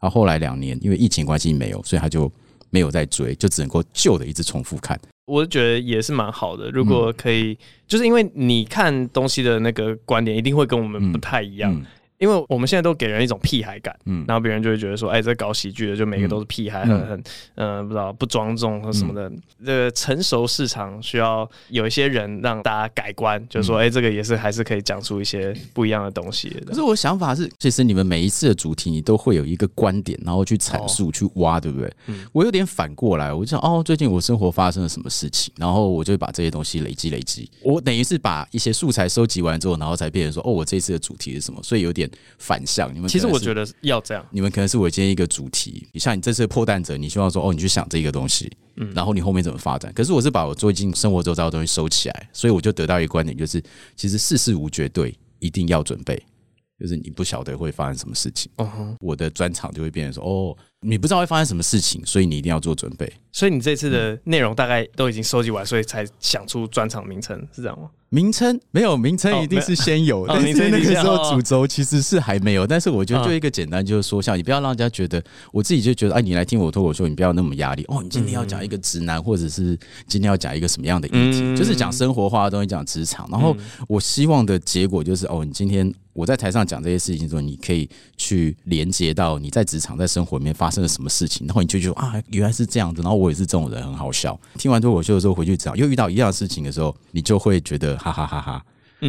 [0.00, 2.30] 然后后来两年因为疫情关系没有，所以他就
[2.70, 4.96] 没有再追，就只能够旧的一直重复看。
[5.26, 7.58] 我觉得也是蛮好的，如果可以，
[7.88, 11.74] 就是因为你看东西的那个观点一定会跟我们不太一样。
[11.74, 11.86] 嗯嗯
[12.18, 17.22] 因为我们现在都给人一种屁孩感，嗯，然后别人就会觉得说，哎，这搞喜剧的就每个都是屁孩，很很，
[17.54, 19.30] 嗯，不知道不庄重和什么的。
[19.64, 26.48] 这个成熟市场需要有一些人让大家改观，就是说，哎，这个也是还是可以讲出一些不一样的东西。
[26.66, 31.92] 可是我想法是，其实你们每一次的主题，你都会有一个观点，然后去阐述、去挖，对不对？
[32.32, 37.48] 我有点反过来，我就想，哦，最近我生活发生了什么事情，然后我就把这些东西累积累积。
[37.62, 41.62] 我等于是把一些素材收集完之后，然后才变成说，哦，我这一次的主题是什么？
[41.62, 42.07] 所以有点。
[42.38, 44.24] 反向，你们其实我觉得要这样。
[44.30, 49.92] 你们可能是我今天一个主题，你像你这次破蛋者，你希望说哦，你去想这个东西，嗯，然后你后面怎么发展？
[49.92, 53.62] 可是我是把我最近生活周遭的东西收起来，所以我就得到一个观点，就是
[53.96, 56.20] 其实世事无绝对，一定要准备，
[56.80, 58.50] 就是你不晓得会发生什么事情。
[59.00, 63.12] 我的专场就会变成说哦，你不知道会发生什么事情，所以你一定要做准备。
[63.32, 67.90] 所以你这次的内容大概都已经收集完，所以才想出专场名称，是这样吗？
[68.10, 72.66] 名称没有，名称一定是先有， 但是 那个时候主轴其实是还没有。
[72.66, 78.02] 但是我觉得就一个简单，就是说，像你不要让人家觉得，我自己就觉得，哎，你来听我脱口秀，你不要那么压力哦。
[78.02, 83.28] 你今天要讲一个直男，或者是今天要讲一个什么样的议题，就是讲生活化的东西，讲职场。
[83.30, 83.54] 然后
[83.86, 93.00] 我希望的结果就是，哦，你今天我在台上讲这些事情的时候，你可以去连接到你在职场、在生活里面发生了什么事情，然后你就觉得啊，原来是这样子。
[93.02, 94.38] 然后我也是这种人，很好笑。
[94.58, 97.96] 听完脱口秀的时候回去讲又遇到一样的事情的时候，你就会觉得。
[97.98, 98.64] 哈哈哈哈，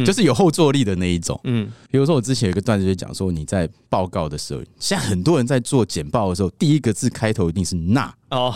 [0.06, 1.38] 就是有后坐力的那一种。
[1.42, 8.14] 嗯，比如说我之前有一个段子就讲说，你在报告的时候，现在很多人在做简报的时候，第一个字开头一定是“那”。
[8.30, 8.54] 哦，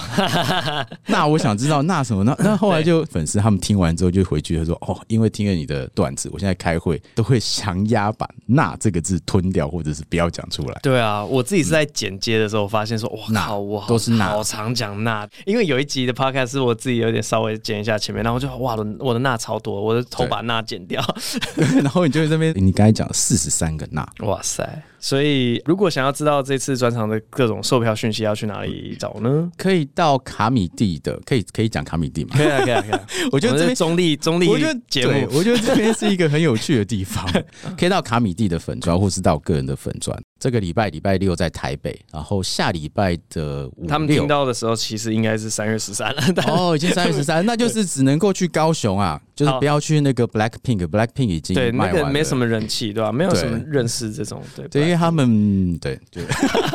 [1.06, 2.22] 那我想知道那什么？
[2.24, 10.78] 那那后来就粉丝他们听完之后就回去他说哦，因为听了你的段子，我现在开会都会强压把“那”这个字吞掉，或者是不要讲出来。
[10.82, 21.04] 对啊，我自己是在剪接的时候发现说，哇靠，我都是“那”，好常讲“那”，因为有一集的 podcast 是我自己有点稍微剪一下前面，然后就哇，我的“那”超多，我的头把“那”剪掉，
[21.82, 24.82] 然后你就在那边，你刚才讲四十三个“那”，哇塞！
[25.04, 29.50] 所以，如果想要知道这次专场的各种售票讯息，要去哪里找呢？
[29.58, 32.30] 可以到卡米蒂的，可以可以讲卡米蒂吗？
[32.34, 33.06] 可以啊，可以啊，可以啊。
[33.30, 37.22] 我觉得这边中立中立，我觉得节目，我觉得这边是一个很有趣的地方。
[37.76, 40.18] 可以到卡米蒂的粉砖，或是到个人的粉专。
[40.44, 46.22] 这个礼拜礼拜六在台北，然后下礼拜的五六，他们听到的时候，其实应该是三月十三了。
[46.46, 53.10] 哦，已经三月十三， 那就是只能够去高雄啊，就是不要去那个 Black Pink，Black Pink 已经对卖完了，没什么人气，对吧？
[53.10, 56.22] 没有什么认识这种，对，对，因为他们对对。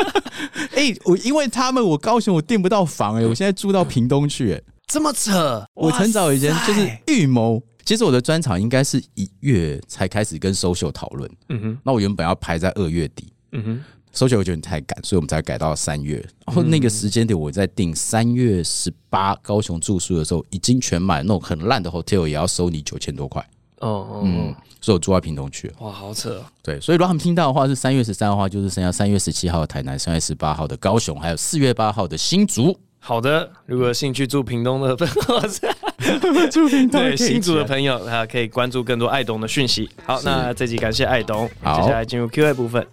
[0.73, 5.63] 哎，我因为他们，我高雄我订不到房哎，我现在住到屏东去，哎，这么扯！
[5.75, 7.61] 我很早以前就是预谋。
[7.85, 13.31] 其实我的专场应该是一月才开始跟 social 讨论，嗯哼，那我原本要排在二月底。
[13.51, 13.83] 嗯哼
[14.13, 16.15] ，social 我觉得太赶，所以我们才改到三月。
[16.45, 23.43] 然后那个时间点，我在订三月十八高雄住宿的时候，已经全满，那种很烂的 hotel 也要收你九千多块。
[23.79, 25.71] 哦，嗯，所以我住在屏东区。
[25.79, 26.43] 哇，好扯。
[26.61, 32.77] 对，所以如果他们听到的话是三月十三的话，就是剩下三月十七号的台南，三月十八号的高雄，还有四月八号的新竹。
[32.99, 35.13] 好的，如果有兴趣住屏东的朋友，
[36.91, 39.89] 对新组的朋友，啊可以关注更多爱董的讯息。
[40.05, 42.85] 好，那这集感谢爱董，接下来进入 Q&A 部分。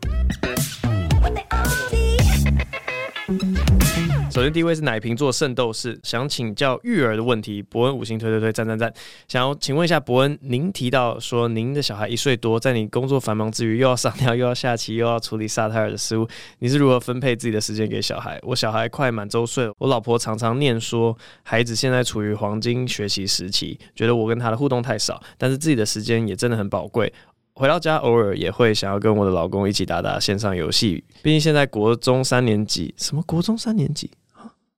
[4.37, 7.63] 首先，第一位是奶瓶座圣斗士，想请教育儿的问题。
[7.63, 8.93] 伯恩五星推推推，赞赞赞！
[9.27, 18.39] 想要请问一下伯恩，您提到说您的小孩一岁多，在你工作繁忙之余，又要上尿，又要下棋，又要处理萨泰尔的事务，你是如何分配自己的时间给小孩？
[18.43, 27.11] 我小孩快满周岁了，我老婆常常念说，孩子现在处于黄金学习时期，觉得我跟他的互动太少，但是自己的时间也真的很宝贵。
[27.55, 34.11] 回到家偶尔也会想要跟我的老公一起打打线上游戏，毕竟现在国中三年级，什么国中三年级？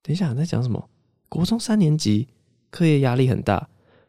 [0.03, 0.89] 等一下，你在讲什么？
[1.29, 2.29] 国中三年级，
[2.71, 3.69] 课业压力很大，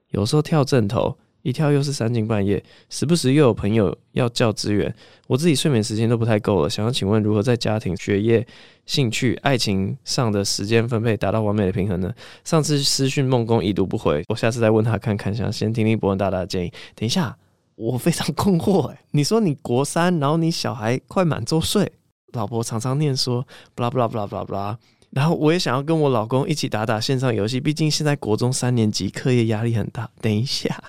[0.10, 4.94] 有时候跳阵头，一跳又是三更半夜，时不时又有朋友要叫支援，
[5.28, 6.70] 我自己睡眠时间都不太够了。
[6.70, 8.46] 想要请问，如何在家庭、学业、
[8.86, 12.14] 兴趣、爱情上的时间分配达到完美的平衡呢？
[12.46, 15.36] 上次私讯梦工已读不回，我下次再问他看看。
[15.36, 16.72] 想先听听博文大大的建议。
[16.96, 17.38] 等一下，
[17.76, 21.92] 我非常困惑哎，你说你国三，然后你小孩快满周岁，
[22.34, 24.78] 老婆常常念说，布拉布拉布拉布拉布拉。
[25.12, 30.10] 然后我也想要跟我老公一起打打线上游戏，毕竟现在国中三年级，课业压力很大。
[30.22, 30.84] 等一下，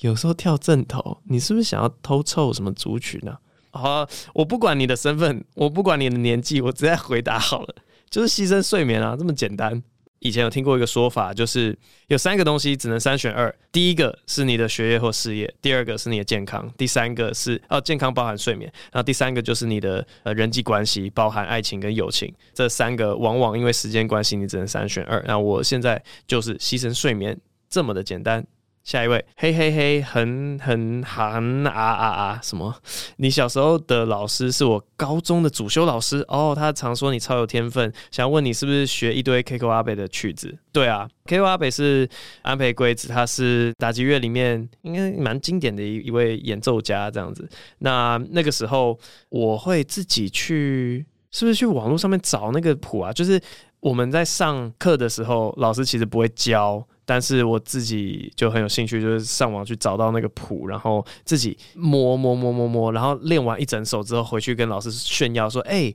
[0.00, 3.36] 有时候跳正头，你是不是想要偷凑什么族群呢？
[3.72, 7.74] 啊，我不管你的身份，我不管你的年纪，我直接回答好了，
[8.08, 9.82] 就是牺牲睡眠啊，这么简单。
[10.22, 13.52] 以前有听过一个说法，就是有三个东西只能三选二。
[13.72, 22.32] 第一个是你的学业或事业，第二个是你的健康，第三个是哦健康包含睡眠，然后第三个就是你的呃人际关系，包含爱情跟友情。
[22.54, 25.22] 这三个往往因为时间关系，你只能三选二。
[25.26, 28.46] 那我现在就是牺牲睡眠，这么的简单。
[28.84, 32.40] 下一位，嘿嘿嘿，很很很啊啊啊！
[32.42, 32.74] 什么？
[33.16, 40.58] 你小时候的老师是我高中的主修老师哦，他常说你超有天分，想问你是不是学一堆 Kiko 阿北的曲子？
[40.72, 42.08] 对啊，Kiko 阿北是
[42.42, 47.48] 安培圭子，他是打击乐里面应该蛮经典的一一位演奏家，这样子。
[47.78, 53.12] 那那个时候我会自己去，是不是去网络上面找那个谱啊？
[53.12, 53.40] 就是
[53.78, 56.84] 我们在上课的时候，老师其实不会教。
[57.04, 65.92] 但是我自己就很有兴趣，就是上网去找到那个谱，然后自己摸摸摸摸摸，然后练完一整首之后，回去跟老师炫耀说：“哎、”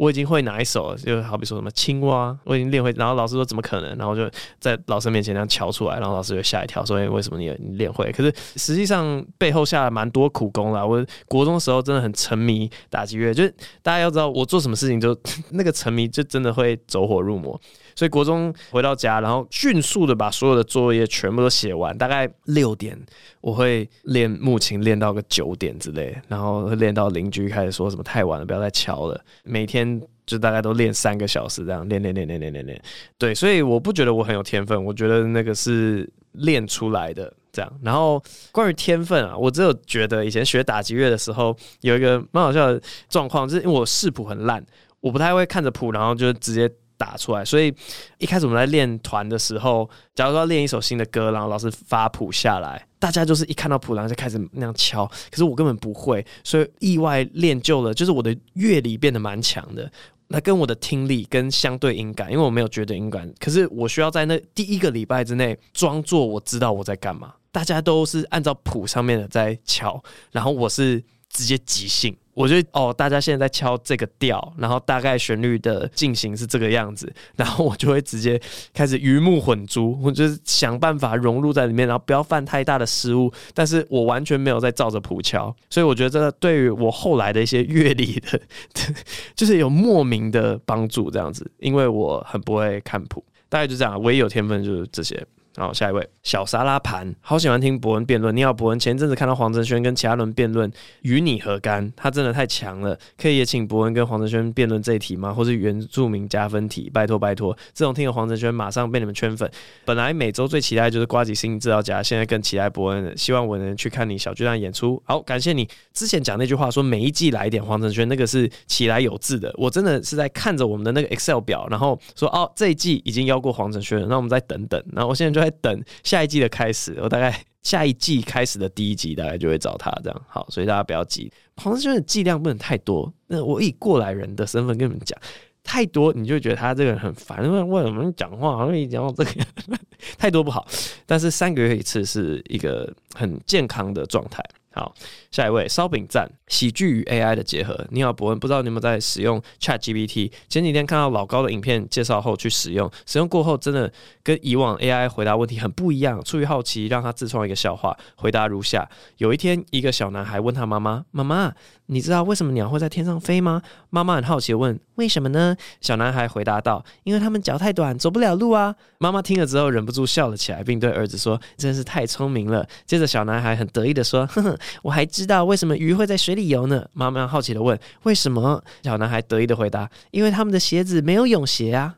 [0.00, 2.90] 我已经会哪一首了，就好比说什么青蛙，我已经练会。
[2.92, 3.94] 然后老师说怎么可能？
[3.98, 10.82] 然后就在老师面前那样敲出来，然后老师就吓一跳，说：“哎，为什么你你练会？”可是实际上背后下了蛮多苦功啦。
[10.82, 15.14] 我国中时候真的很沉迷打击乐，就是大家要知道，我做什么事情就
[15.50, 17.60] 那个沉迷，就真的会走火入魔。
[17.94, 22.98] 所以国中回到家，然后迅速的把所有的作业全部都写完，大概六点
[23.40, 29.20] 我会练木琴练到个九点之类，然后练到邻居开始说什么太晚了，不要再敲了。
[29.44, 32.82] 每天就大概都练三个小时这样练练练练练练练。
[33.18, 37.72] 对，所以我不觉得我很有天分，我觉得那个是练出来的这样。
[37.82, 38.22] 然后
[38.52, 44.64] 关于天分啊，我只有觉得以前学打击乐的时候有一个蛮好笑的状况，就是因为我视谱很烂，
[45.00, 46.70] 我不太会看着谱，然后就直接。
[47.00, 47.74] 打出来，所以
[48.18, 55.06] 一开始我们在练团的时候，假如说练一首新的歌，然后老师发谱下来，大家就是一看到谱，然后就开始那样敲。
[55.30, 59.90] 可是我根本不会，所以意外练就了，就是我的乐理变得蛮强的。
[60.28, 67.32] 那跟我的听力跟相对音感，因为我没有绝对音感，可是我需要在那第一个礼拜之内装作我知道我在干嘛。
[67.50, 72.14] 大家都是按照谱上面的在敲，然后我是直接即兴。
[72.32, 78.40] 我觉得哦，大家现在在敲这个调，然后大概旋律的进行是这个样子， 然后我就会直接
[78.72, 83.30] 开始鱼目混珠，我就是想办法融入在里面，然后不要犯太大的失误。
[83.52, 88.40] 但是我完全没有在照着谱敲，所以我觉得这对于我后来的一些乐理的，
[89.36, 95.26] 就是有莫名的帮助这样子，因为我很不会看谱，大概就这样，唯一有天分就是这些。
[95.56, 98.34] 好，下一位小沙拉盘，好喜欢听博恩辩论。
[98.34, 98.78] 你好，博恩。
[98.78, 100.70] 前一阵子看到黄承轩跟其他人辩论，
[101.02, 101.92] 与你何干？
[101.96, 105.34] 他真的太强了，可以也请博恩跟黄承轩辩论这一题吗？
[105.34, 106.88] 或是原住民加分题？
[106.88, 107.52] 拜托拜托。
[107.72, 109.50] 自从听了黄承轩，马上被你们圈粉。
[109.84, 113.12] 本来每周最期待就是瓜吉声音制造家，现在更期待博恩。
[113.18, 115.02] 希望我能去看你小巨蛋演出。
[115.04, 119.52] 好，感谢你之前讲那句话，说每一季来一点黄承轩，那个是其来有自的。
[119.58, 124.80] 我真的是在看着我们的那个 Excel 表，然后说哦，这一季已经邀过黄承轩了，那我们再等等。
[124.92, 125.39] 然后我现在就。
[125.40, 130.22] 在等下一季的开始，我大概下一季开始的第一集大概就会找他这样。
[130.28, 133.12] 好，所以大家不要急，黄承轩的剂量不能太多。
[133.26, 135.18] 那我以过来人的身份跟你们讲，
[135.62, 139.46] 太多你就觉得他这个人很烦，问为为什么讲话好像一讲到这个
[140.18, 140.66] 太多不好。
[141.06, 144.42] 但是三个月一次是一个很健康的状态。
[144.72, 144.94] 好，
[145.32, 147.84] 下一位烧饼赞，喜剧与 AI 的结合。
[147.90, 150.30] 你好，博文，不知道你有没有在使用 ChatGPT？
[150.48, 153.92] 前几天看到老高的影片介绍后去使用，使用过后真的
[154.22, 156.22] 跟以往 AI 回答问题很不一样。
[156.22, 161.52] 出于好奇，让他自创一个笑话，回答如下：有一天，一个小男孩问他妈妈：“妈妈，
[161.90, 163.60] 你知道为什么鸟会在天上飞吗？”
[163.90, 176.86] 妈妈很好奇问：“为什么呢？”小男孩回答道：“因为他们脚太短，走不了路啊。”妈妈听了之后忍不住笑了起来，并对儿子说：“真是太聪明了。”接着，小男孩很得意地说：“哼哼。”我还知道为什么鱼会在水里游呢？
[176.92, 181.96] 妈妈好奇地问：“为什么？”小男孩得意地回答：“因为他们的鞋子没有泳鞋啊。”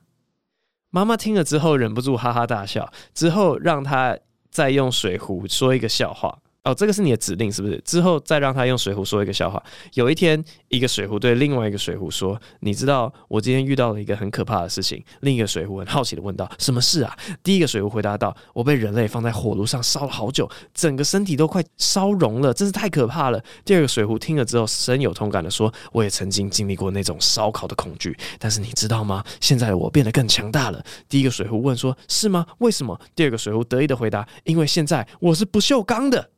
[0.90, 4.18] 妈妈听了之后忍不住哈哈大笑，之后让他
[4.50, 6.38] 再用水壶说一个笑话。
[6.64, 7.76] 哦，这个是你的指令是不是？
[7.84, 9.60] 之后再让他用水壶说一个笑话。
[9.94, 29.24] 有一天，一个水壶对另外一个水壶说：“你知道我今天遇到了一个很可怕的事情。”另一个水壶很好奇地问道：“什么事啊？”第一个水壶回答道：“我被人类放在火炉上烧了好久，整个身体都快烧融了，真是太可怕了。”第二个水壶听了之后深有同感地说：“我也曾经经历过那种烧烤的恐惧，但是你知道吗？
[29.40, 32.46] 现在的我变得更强大了。”第一个水壶问说：“是吗？
[32.58, 36.30] 为什么？”第二个水壶得意地回答：“因为现在我是不锈钢的。”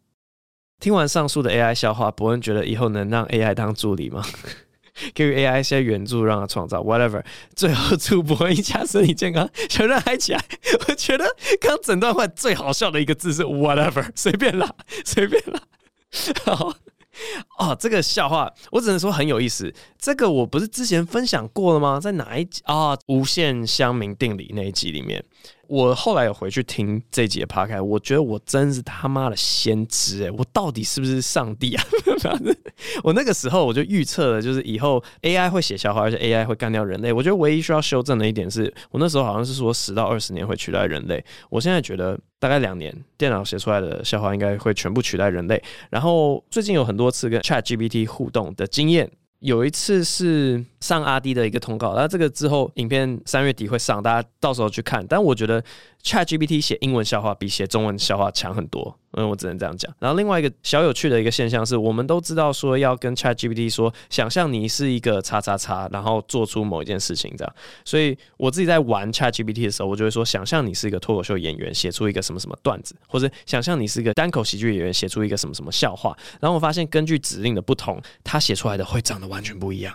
[0.84, 4.22] 听完上述的 AI 笑话，博恩觉得以后能让 AI 当助理吗？
[5.14, 7.24] 给予 AI 一些援助，让他创造 whatever。
[7.56, 10.44] 最后祝 博恩一家身体健康，全人嗨起来。
[10.86, 11.24] 我觉得
[11.58, 14.70] 刚整段话最好笑的一个字是 whatever，随便啦，
[15.06, 15.62] 随便啦。
[16.44, 16.74] 好
[17.58, 19.72] 哦，这个笑话我只能说很有意思。
[19.98, 21.98] 这个我不是之前分享过了吗？
[21.98, 22.90] 在哪一集啊？
[22.90, 25.24] 哦，无限乡民定理那一集里面。
[25.68, 31.84] 我后来有回去听这一集的 p o c a 我觉得我真是他妈的先知诶，我到底是不是上帝啊？
[33.02, 37.12] 我那个时候我就预测了，就是以后 AI 会写笑话，而且 AI 会干掉人类。
[37.12, 45.62] 我觉得唯一需要修正的一点是，我那时候好像是说十到二十年会取代人类，我现在觉得大概两年，电脑写出来的笑话应该会全部取代人类。
[45.90, 49.10] 然后最近有很多次跟 ChatGPT 互动的经验。
[49.40, 55.02] 有一次是上阿滴的一个通告，那这个之后影片三月底会上，大家到时候去看。
[55.06, 55.64] 但我觉得
[56.02, 58.94] ChatGPT 写英文笑话比写中文笑话强很多。
[59.16, 59.90] 嗯，我只能这样讲。
[59.98, 67.54] 然后另外一个小有趣的一个现象是，我们都知道说要跟 ChatGPT 说，想象你是一个叉叉叉，然后做出某一件事情这样。
[67.86, 76.14] 所以我自己在玩 ChatGPT 的时候，我就会说，想象你是一个脱口秀演员，写出一个什么什么段子，或者想象你是一个单口喜剧演员，写出一个什么什么笑话。
[76.40, 79.94] 然后我发现，根据指令的不同，他写出来的会长得完全不一样，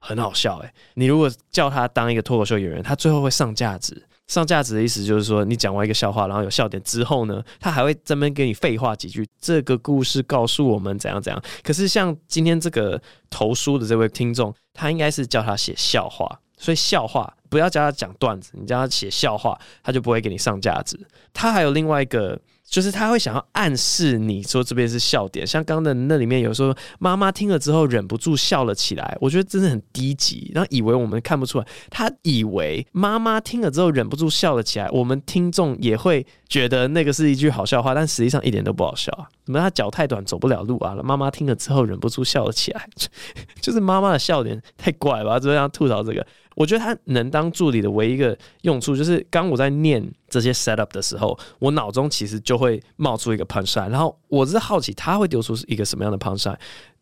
[0.00, 4.02] 很好笑诶、你如果叫他当一个脱口秀演员，他最后会上价值。
[4.26, 9.28] 上价值的意思就是说，你讲完一个笑话，然后有笑点之后呢，他还会专门给你废话几句。
[9.40, 11.42] 这个故事告诉我们怎样怎样。
[11.64, 20.96] 可是像今天这个投书的这位听众，他应该是叫他写笑话，所以笑话不要叫他讲段子，你叫他写笑话，他就不会给你上价值。
[21.32, 22.40] 他还有另外一个。
[22.70, 39.10] 就是他会想要暗示你说这边是笑点，像刚刚的那里面有时候妈妈听了之后忍不住笑了起来，我觉得真的很低级，然后以为我们看不出来，他以为妈妈听了之后忍不住笑了起来，我们听众也会觉得那个是一句好笑话，但实际上一点都不好笑！
[39.50, 40.94] 怎么他脚太短走不了路啊？
[41.02, 42.88] 妈妈听了之后忍不住笑了起来，
[43.60, 45.40] 就是妈妈的笑点太怪了吧？
[45.40, 46.24] 就这样吐槽这个。
[46.54, 56.56] 我觉得他能当助理的唯一一个用处，就是刚我在念这些 setup 的时候，我脑中其实就会冒出一个 punchline，然后我是好奇他会丢出一个什么样的 punchline。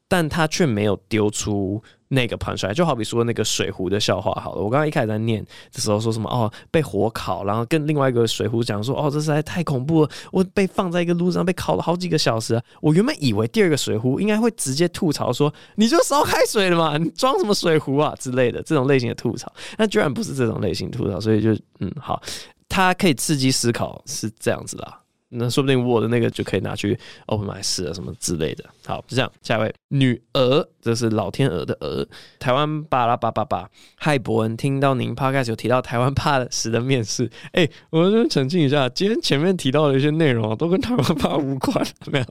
[0.09, 1.83] 但他却没有丢出。
[2.11, 4.63] 那个盘出来，就好比说那个水壶的笑话好了。
[4.63, 12.59] 我刚刚一开始在念的时候说什么哦，被火烤，然后跟另外一个水壶讲说哦，这实在太恐怖了，我被放在一个炉子上被烤了好几个小时。
[12.81, 22.23] 我原本以为第二个水壶应该会直接吐槽说，你就烧开水了嘛，你装什么水壶啊之类的这种类型的吐槽，那居然不是这种类型吐槽，所以就嗯好，
[22.71, 25.03] 它可以刺激思考是这样子啦。
[25.31, 28.65] 那说不定我的那个就可以拿去 open my 试啊什么之类的。
[28.87, 29.31] 好，就这样。
[29.43, 32.07] 下一位女儿，这是老天鹅的鹅。
[32.39, 33.69] 台湾巴拉巴巴巴。
[33.97, 42.25] 嗨，博恩，听到您 podcast 有提到台湾怕时的面试，哎、欸，我先澄清一下，今天前面提到的一些内容啊都跟台湾怕无关， 没有。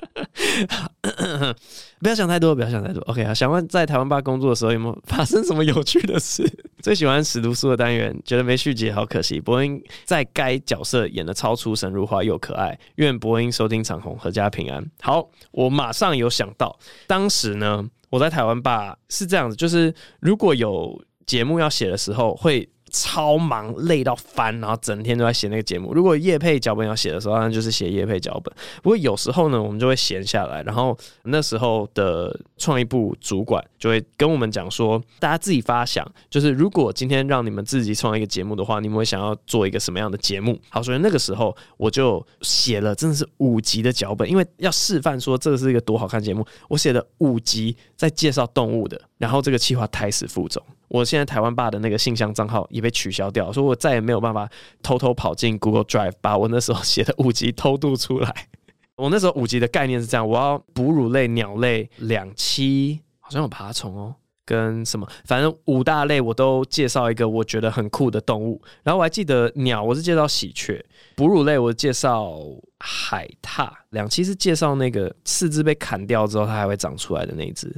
[2.00, 3.02] 不要想太多，不要想太多。
[3.02, 6.42] OK 啊，想问在台湾吧工作的时候有没有发生什么有趣的事？
[6.82, 9.40] 最喜欢死读书的单元，觉得没续集，好可惜。
[9.40, 12.78] 博恩在该角色演的超出神入化又可爱。
[12.96, 14.84] 愿博恩收听长虹，阖家平安。
[15.00, 22.68] 好，我马上有想到，当时呢，我在台湾吧是这样子，就是如果有节目要写的时候会。
[22.90, 25.94] 超忙，累到翻，然后整天都在写那个节目。
[25.94, 28.54] 如果叶配脚本要写的时候，那就是写叶配脚本。
[28.82, 40.58] 不过有时候呢，我们就会闲下来，然后那时候的创意部主管就会跟我们讲说，大家自己发想，就是如果今天让你们自己创一个节目的话，你们会想要做一个什么样的节目？
[40.68, 50.62] 好，所以那个时候我就写了，真的是五集的脚本，因为要示范说这是一个多好看节目，我写了五集在介绍动物的，然后这个企划胎死腹中。
[50.90, 54.50] 我现在台湾爸的那个信箱账号也被取消掉，所以我再也没有办法
[54.82, 58.48] 偷偷跑进 Google Drive 把我那时候写的五级偷渡出来。
[58.96, 64.14] 我那时候五级的概念是这样：我要哺乳类、鸟类两栖，好像有爬虫哦。
[64.44, 68.60] 跟什么，反正五大类我都介绍一个我觉得很酷的动物。
[68.82, 70.84] 然后我还记得鸟，我是介绍喜鹊；
[71.20, 72.34] 哺乳类我介绍
[72.78, 77.70] 海獭；两期是介绍那个四肢被砍掉之后它还会长出来的那一只。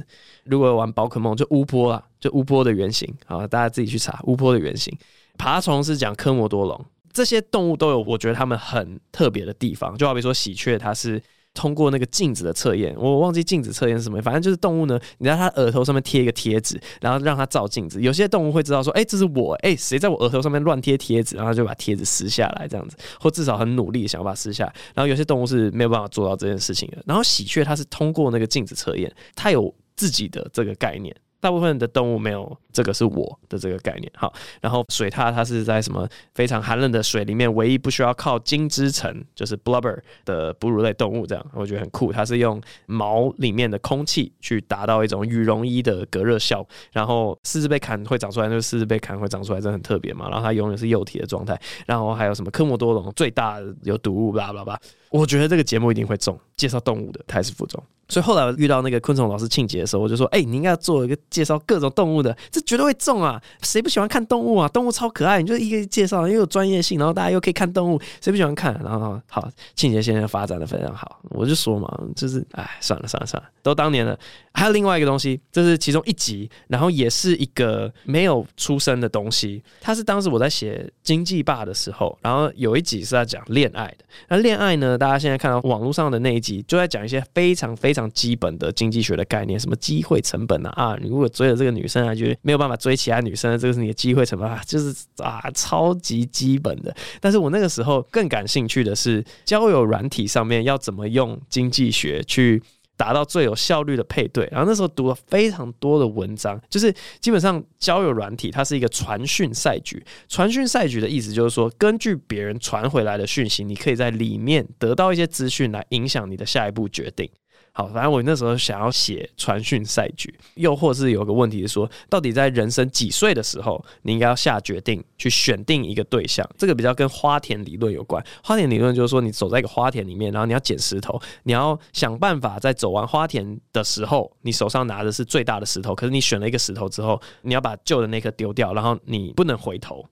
[0.45, 3.13] 如果玩宝可梦就乌波啊，就乌波的原型。
[3.25, 4.97] 啊，大家自己去查乌波的原型。
[5.37, 9.97] 爬虫是讲科摩多龙，这些动物都有我觉得它们很特别的地方。
[9.97, 11.21] 就好比说喜鹊，它是。
[11.53, 18.01] 通过那个镜子的测验，我忘记镜子测验是什么，反正就是动物呢，你在它额头上面贴一个贴纸，然后让它照镜子。
[18.01, 24.73] 有些动物会知道说，哎、这是我，哎、谁在我额头上面乱贴贴纸，然后就把贴纸撕下来，这样子，或至少很努力想要把它撕下来。
[24.95, 27.03] 然后有些动物是没有办法做到这件事情的。
[27.05, 31.15] 然后喜鹊它是通过那个镜子测验，它有自己的这个概念。
[31.43, 42.13] 大部分的动物没有这个是我的这个概念，好，然后水獭它是在什么非常寒冷的水里面，唯一不需要靠精汁层就是 blubber 的哺乳类动物，这样我觉得很酷。
[42.13, 50.29] 它是用毛里面的空气去达到一种羽绒衣的隔热效，然后四肢被砍会长出来，就是四肢被砍会长出来，这很特别嘛。
[50.29, 54.79] 然后它永远是幼体的状态，然后还有什么科莫多龙最大有毒物，巴拉巴。
[55.13, 57.81] 我觉得这个节目一定会中，介绍动物的胎死腹中。
[58.09, 63.41] 所以后来我遇到那个昆虫老师庆杰的时候，我就说：“哎、你应该要做一个介绍各种动物的，这绝对会中啊！
[63.61, 64.67] 谁不喜欢看动物啊？
[64.69, 68.73] 动物超可爱，你就一个一介绍，又有专业性，然后大家又可以看动物，谁不喜欢看？
[68.83, 74.17] 然后好，庆杰先生发展的非常好，我就说嘛，就是哎，算了算了算了，都当年了。
[74.55, 79.63] 还有另外一个东西，这是其中一集，然后也是一个没有出生的东西。
[79.81, 84.05] 它是当时我在写经济霸的时候，然后有一集是在讲恋爱的。
[84.27, 84.97] 那恋爱呢？
[85.03, 90.97] 大家现在看到网络上的那一集，就在讲一些非常非常基本的经济学的概念，什么机会成本啊啊！
[91.01, 96.95] 你如果追了这个女生啊，就是没有办法追其他女生，这个是你的机会成本 啊，就是啊，超级基本的。
[97.19, 102.63] 但是我那个时候更感兴趣的是交友软体上面要怎么用经济学去。
[102.95, 110.03] 达到最有效率的配对，然后那时候读了非常多的文章，就是基本上交友软体它是一个传讯赛局。
[110.29, 117.29] 传讯赛局的意思就是说，根据别人传回来的讯息，你可以在里面得到一些资讯来影响你的下一步决定。
[117.75, 126.47] 好，反正我那时候想要写传讯赛局，又或是有个问题是说，到底在人生几岁的时候，你应该要下决定去选定一个对象？
[126.55, 128.23] 这个比较跟花田理论有关。
[128.43, 135.95] 花田理论就是说，你走在一个花田里面，然后你要捡石头，你要想办法在走完花田的时候，你手上拿的是最大的石头。
[135.95, 140.05] 可是你选了一个石头之后，你要把旧的那颗丢掉，然后你不能回头。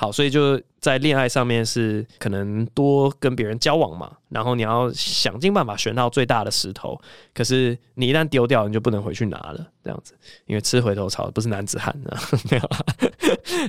[0.00, 6.96] 好，所以就在恋爱上面是可能多跟别人交往嘛，然后你要想尽办法选到最大的石头，
[7.34, 10.12] 可是你一旦丢掉，你就不能回去拿了，这样子，
[10.44, 12.14] 因为吃回头草不是男子汉的，
[12.52, 12.70] 没有。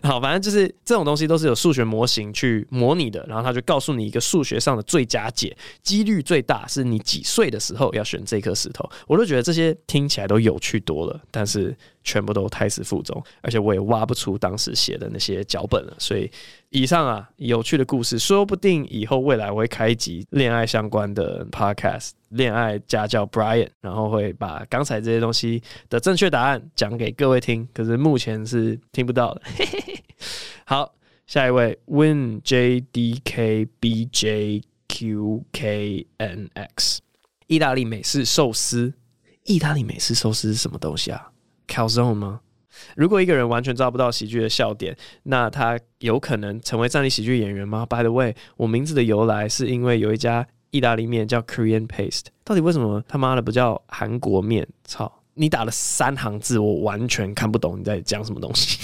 [0.03, 8.87] 好，反正就是这种东西都是有数学模型去模拟的，然后他就告诉你一个数学上的最佳解，几率最大是你几岁的时候要选这颗石头。
[9.07, 11.73] 我都觉得这些听起来都有趣多了，但是。
[12.01, 15.93] 全部都胎死腹中，而且我也挖不出当时写的那些脚本了。
[15.99, 16.31] 所以，
[16.69, 22.11] 以上啊，有趣的故事，说不定以后未来我会开一集恋爱相关的 podcast。
[22.29, 29.41] 恋爱家教 Brian，然后会把刚才这些东西的正确答案讲给各位听，可是目前是听不到的。
[30.65, 30.93] 好，
[31.27, 37.01] 下一位 Win J D K B J Q K N X，
[37.47, 38.93] 意大利美式寿司。
[39.45, 41.31] 意大利美式寿司是什么东西啊
[41.67, 42.41] ？Calzone 吗？
[42.95, 54.67] 如果一个人完全抓不到喜剧的笑点，那他有可能成为站立喜剧演员吗？By the way，我名字的由来是因为有一家意大利面叫 Korean Paste，到底为什么他妈的不叫韩国面？
[54.83, 55.11] 操！
[55.35, 58.77] 你打了三行字，我完全看不懂你在讲什么东西。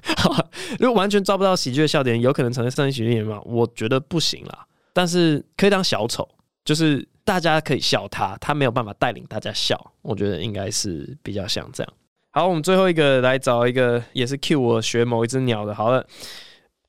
[0.80, 3.38] 如果完全抓不到喜剧的笑点，有可能成为站立喜剧演员吗？
[3.44, 4.66] 我觉得不行啦。
[4.94, 6.26] 但是可以当小丑，
[6.64, 9.78] 就是大家可以笑他，他没有办法带领大家笑。
[10.00, 11.92] 我觉得应该是比较像这样。
[12.30, 15.74] 好，我们最后一个来找一个，也是 cue 我学某一只鸟的。
[15.74, 16.06] 好了，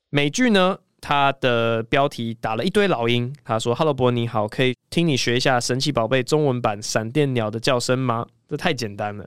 [0.08, 3.34] 美剧呢，他的标题打了一堆老鹰。
[3.44, 9.26] 他说：“Hello，博你好，可以听你学一下神奇宝贝中文版闪电鸟的叫声吗？”这太简单了。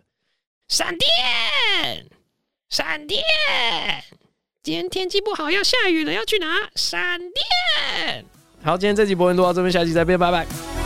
[0.67, 2.05] 闪电，
[2.69, 3.21] 闪电，
[4.61, 6.69] 今天天气不好，要下雨了，要去哪？
[6.75, 8.25] 闪电。
[8.63, 10.78] 好，今天这集博文录到这边，下期再见，拜拜。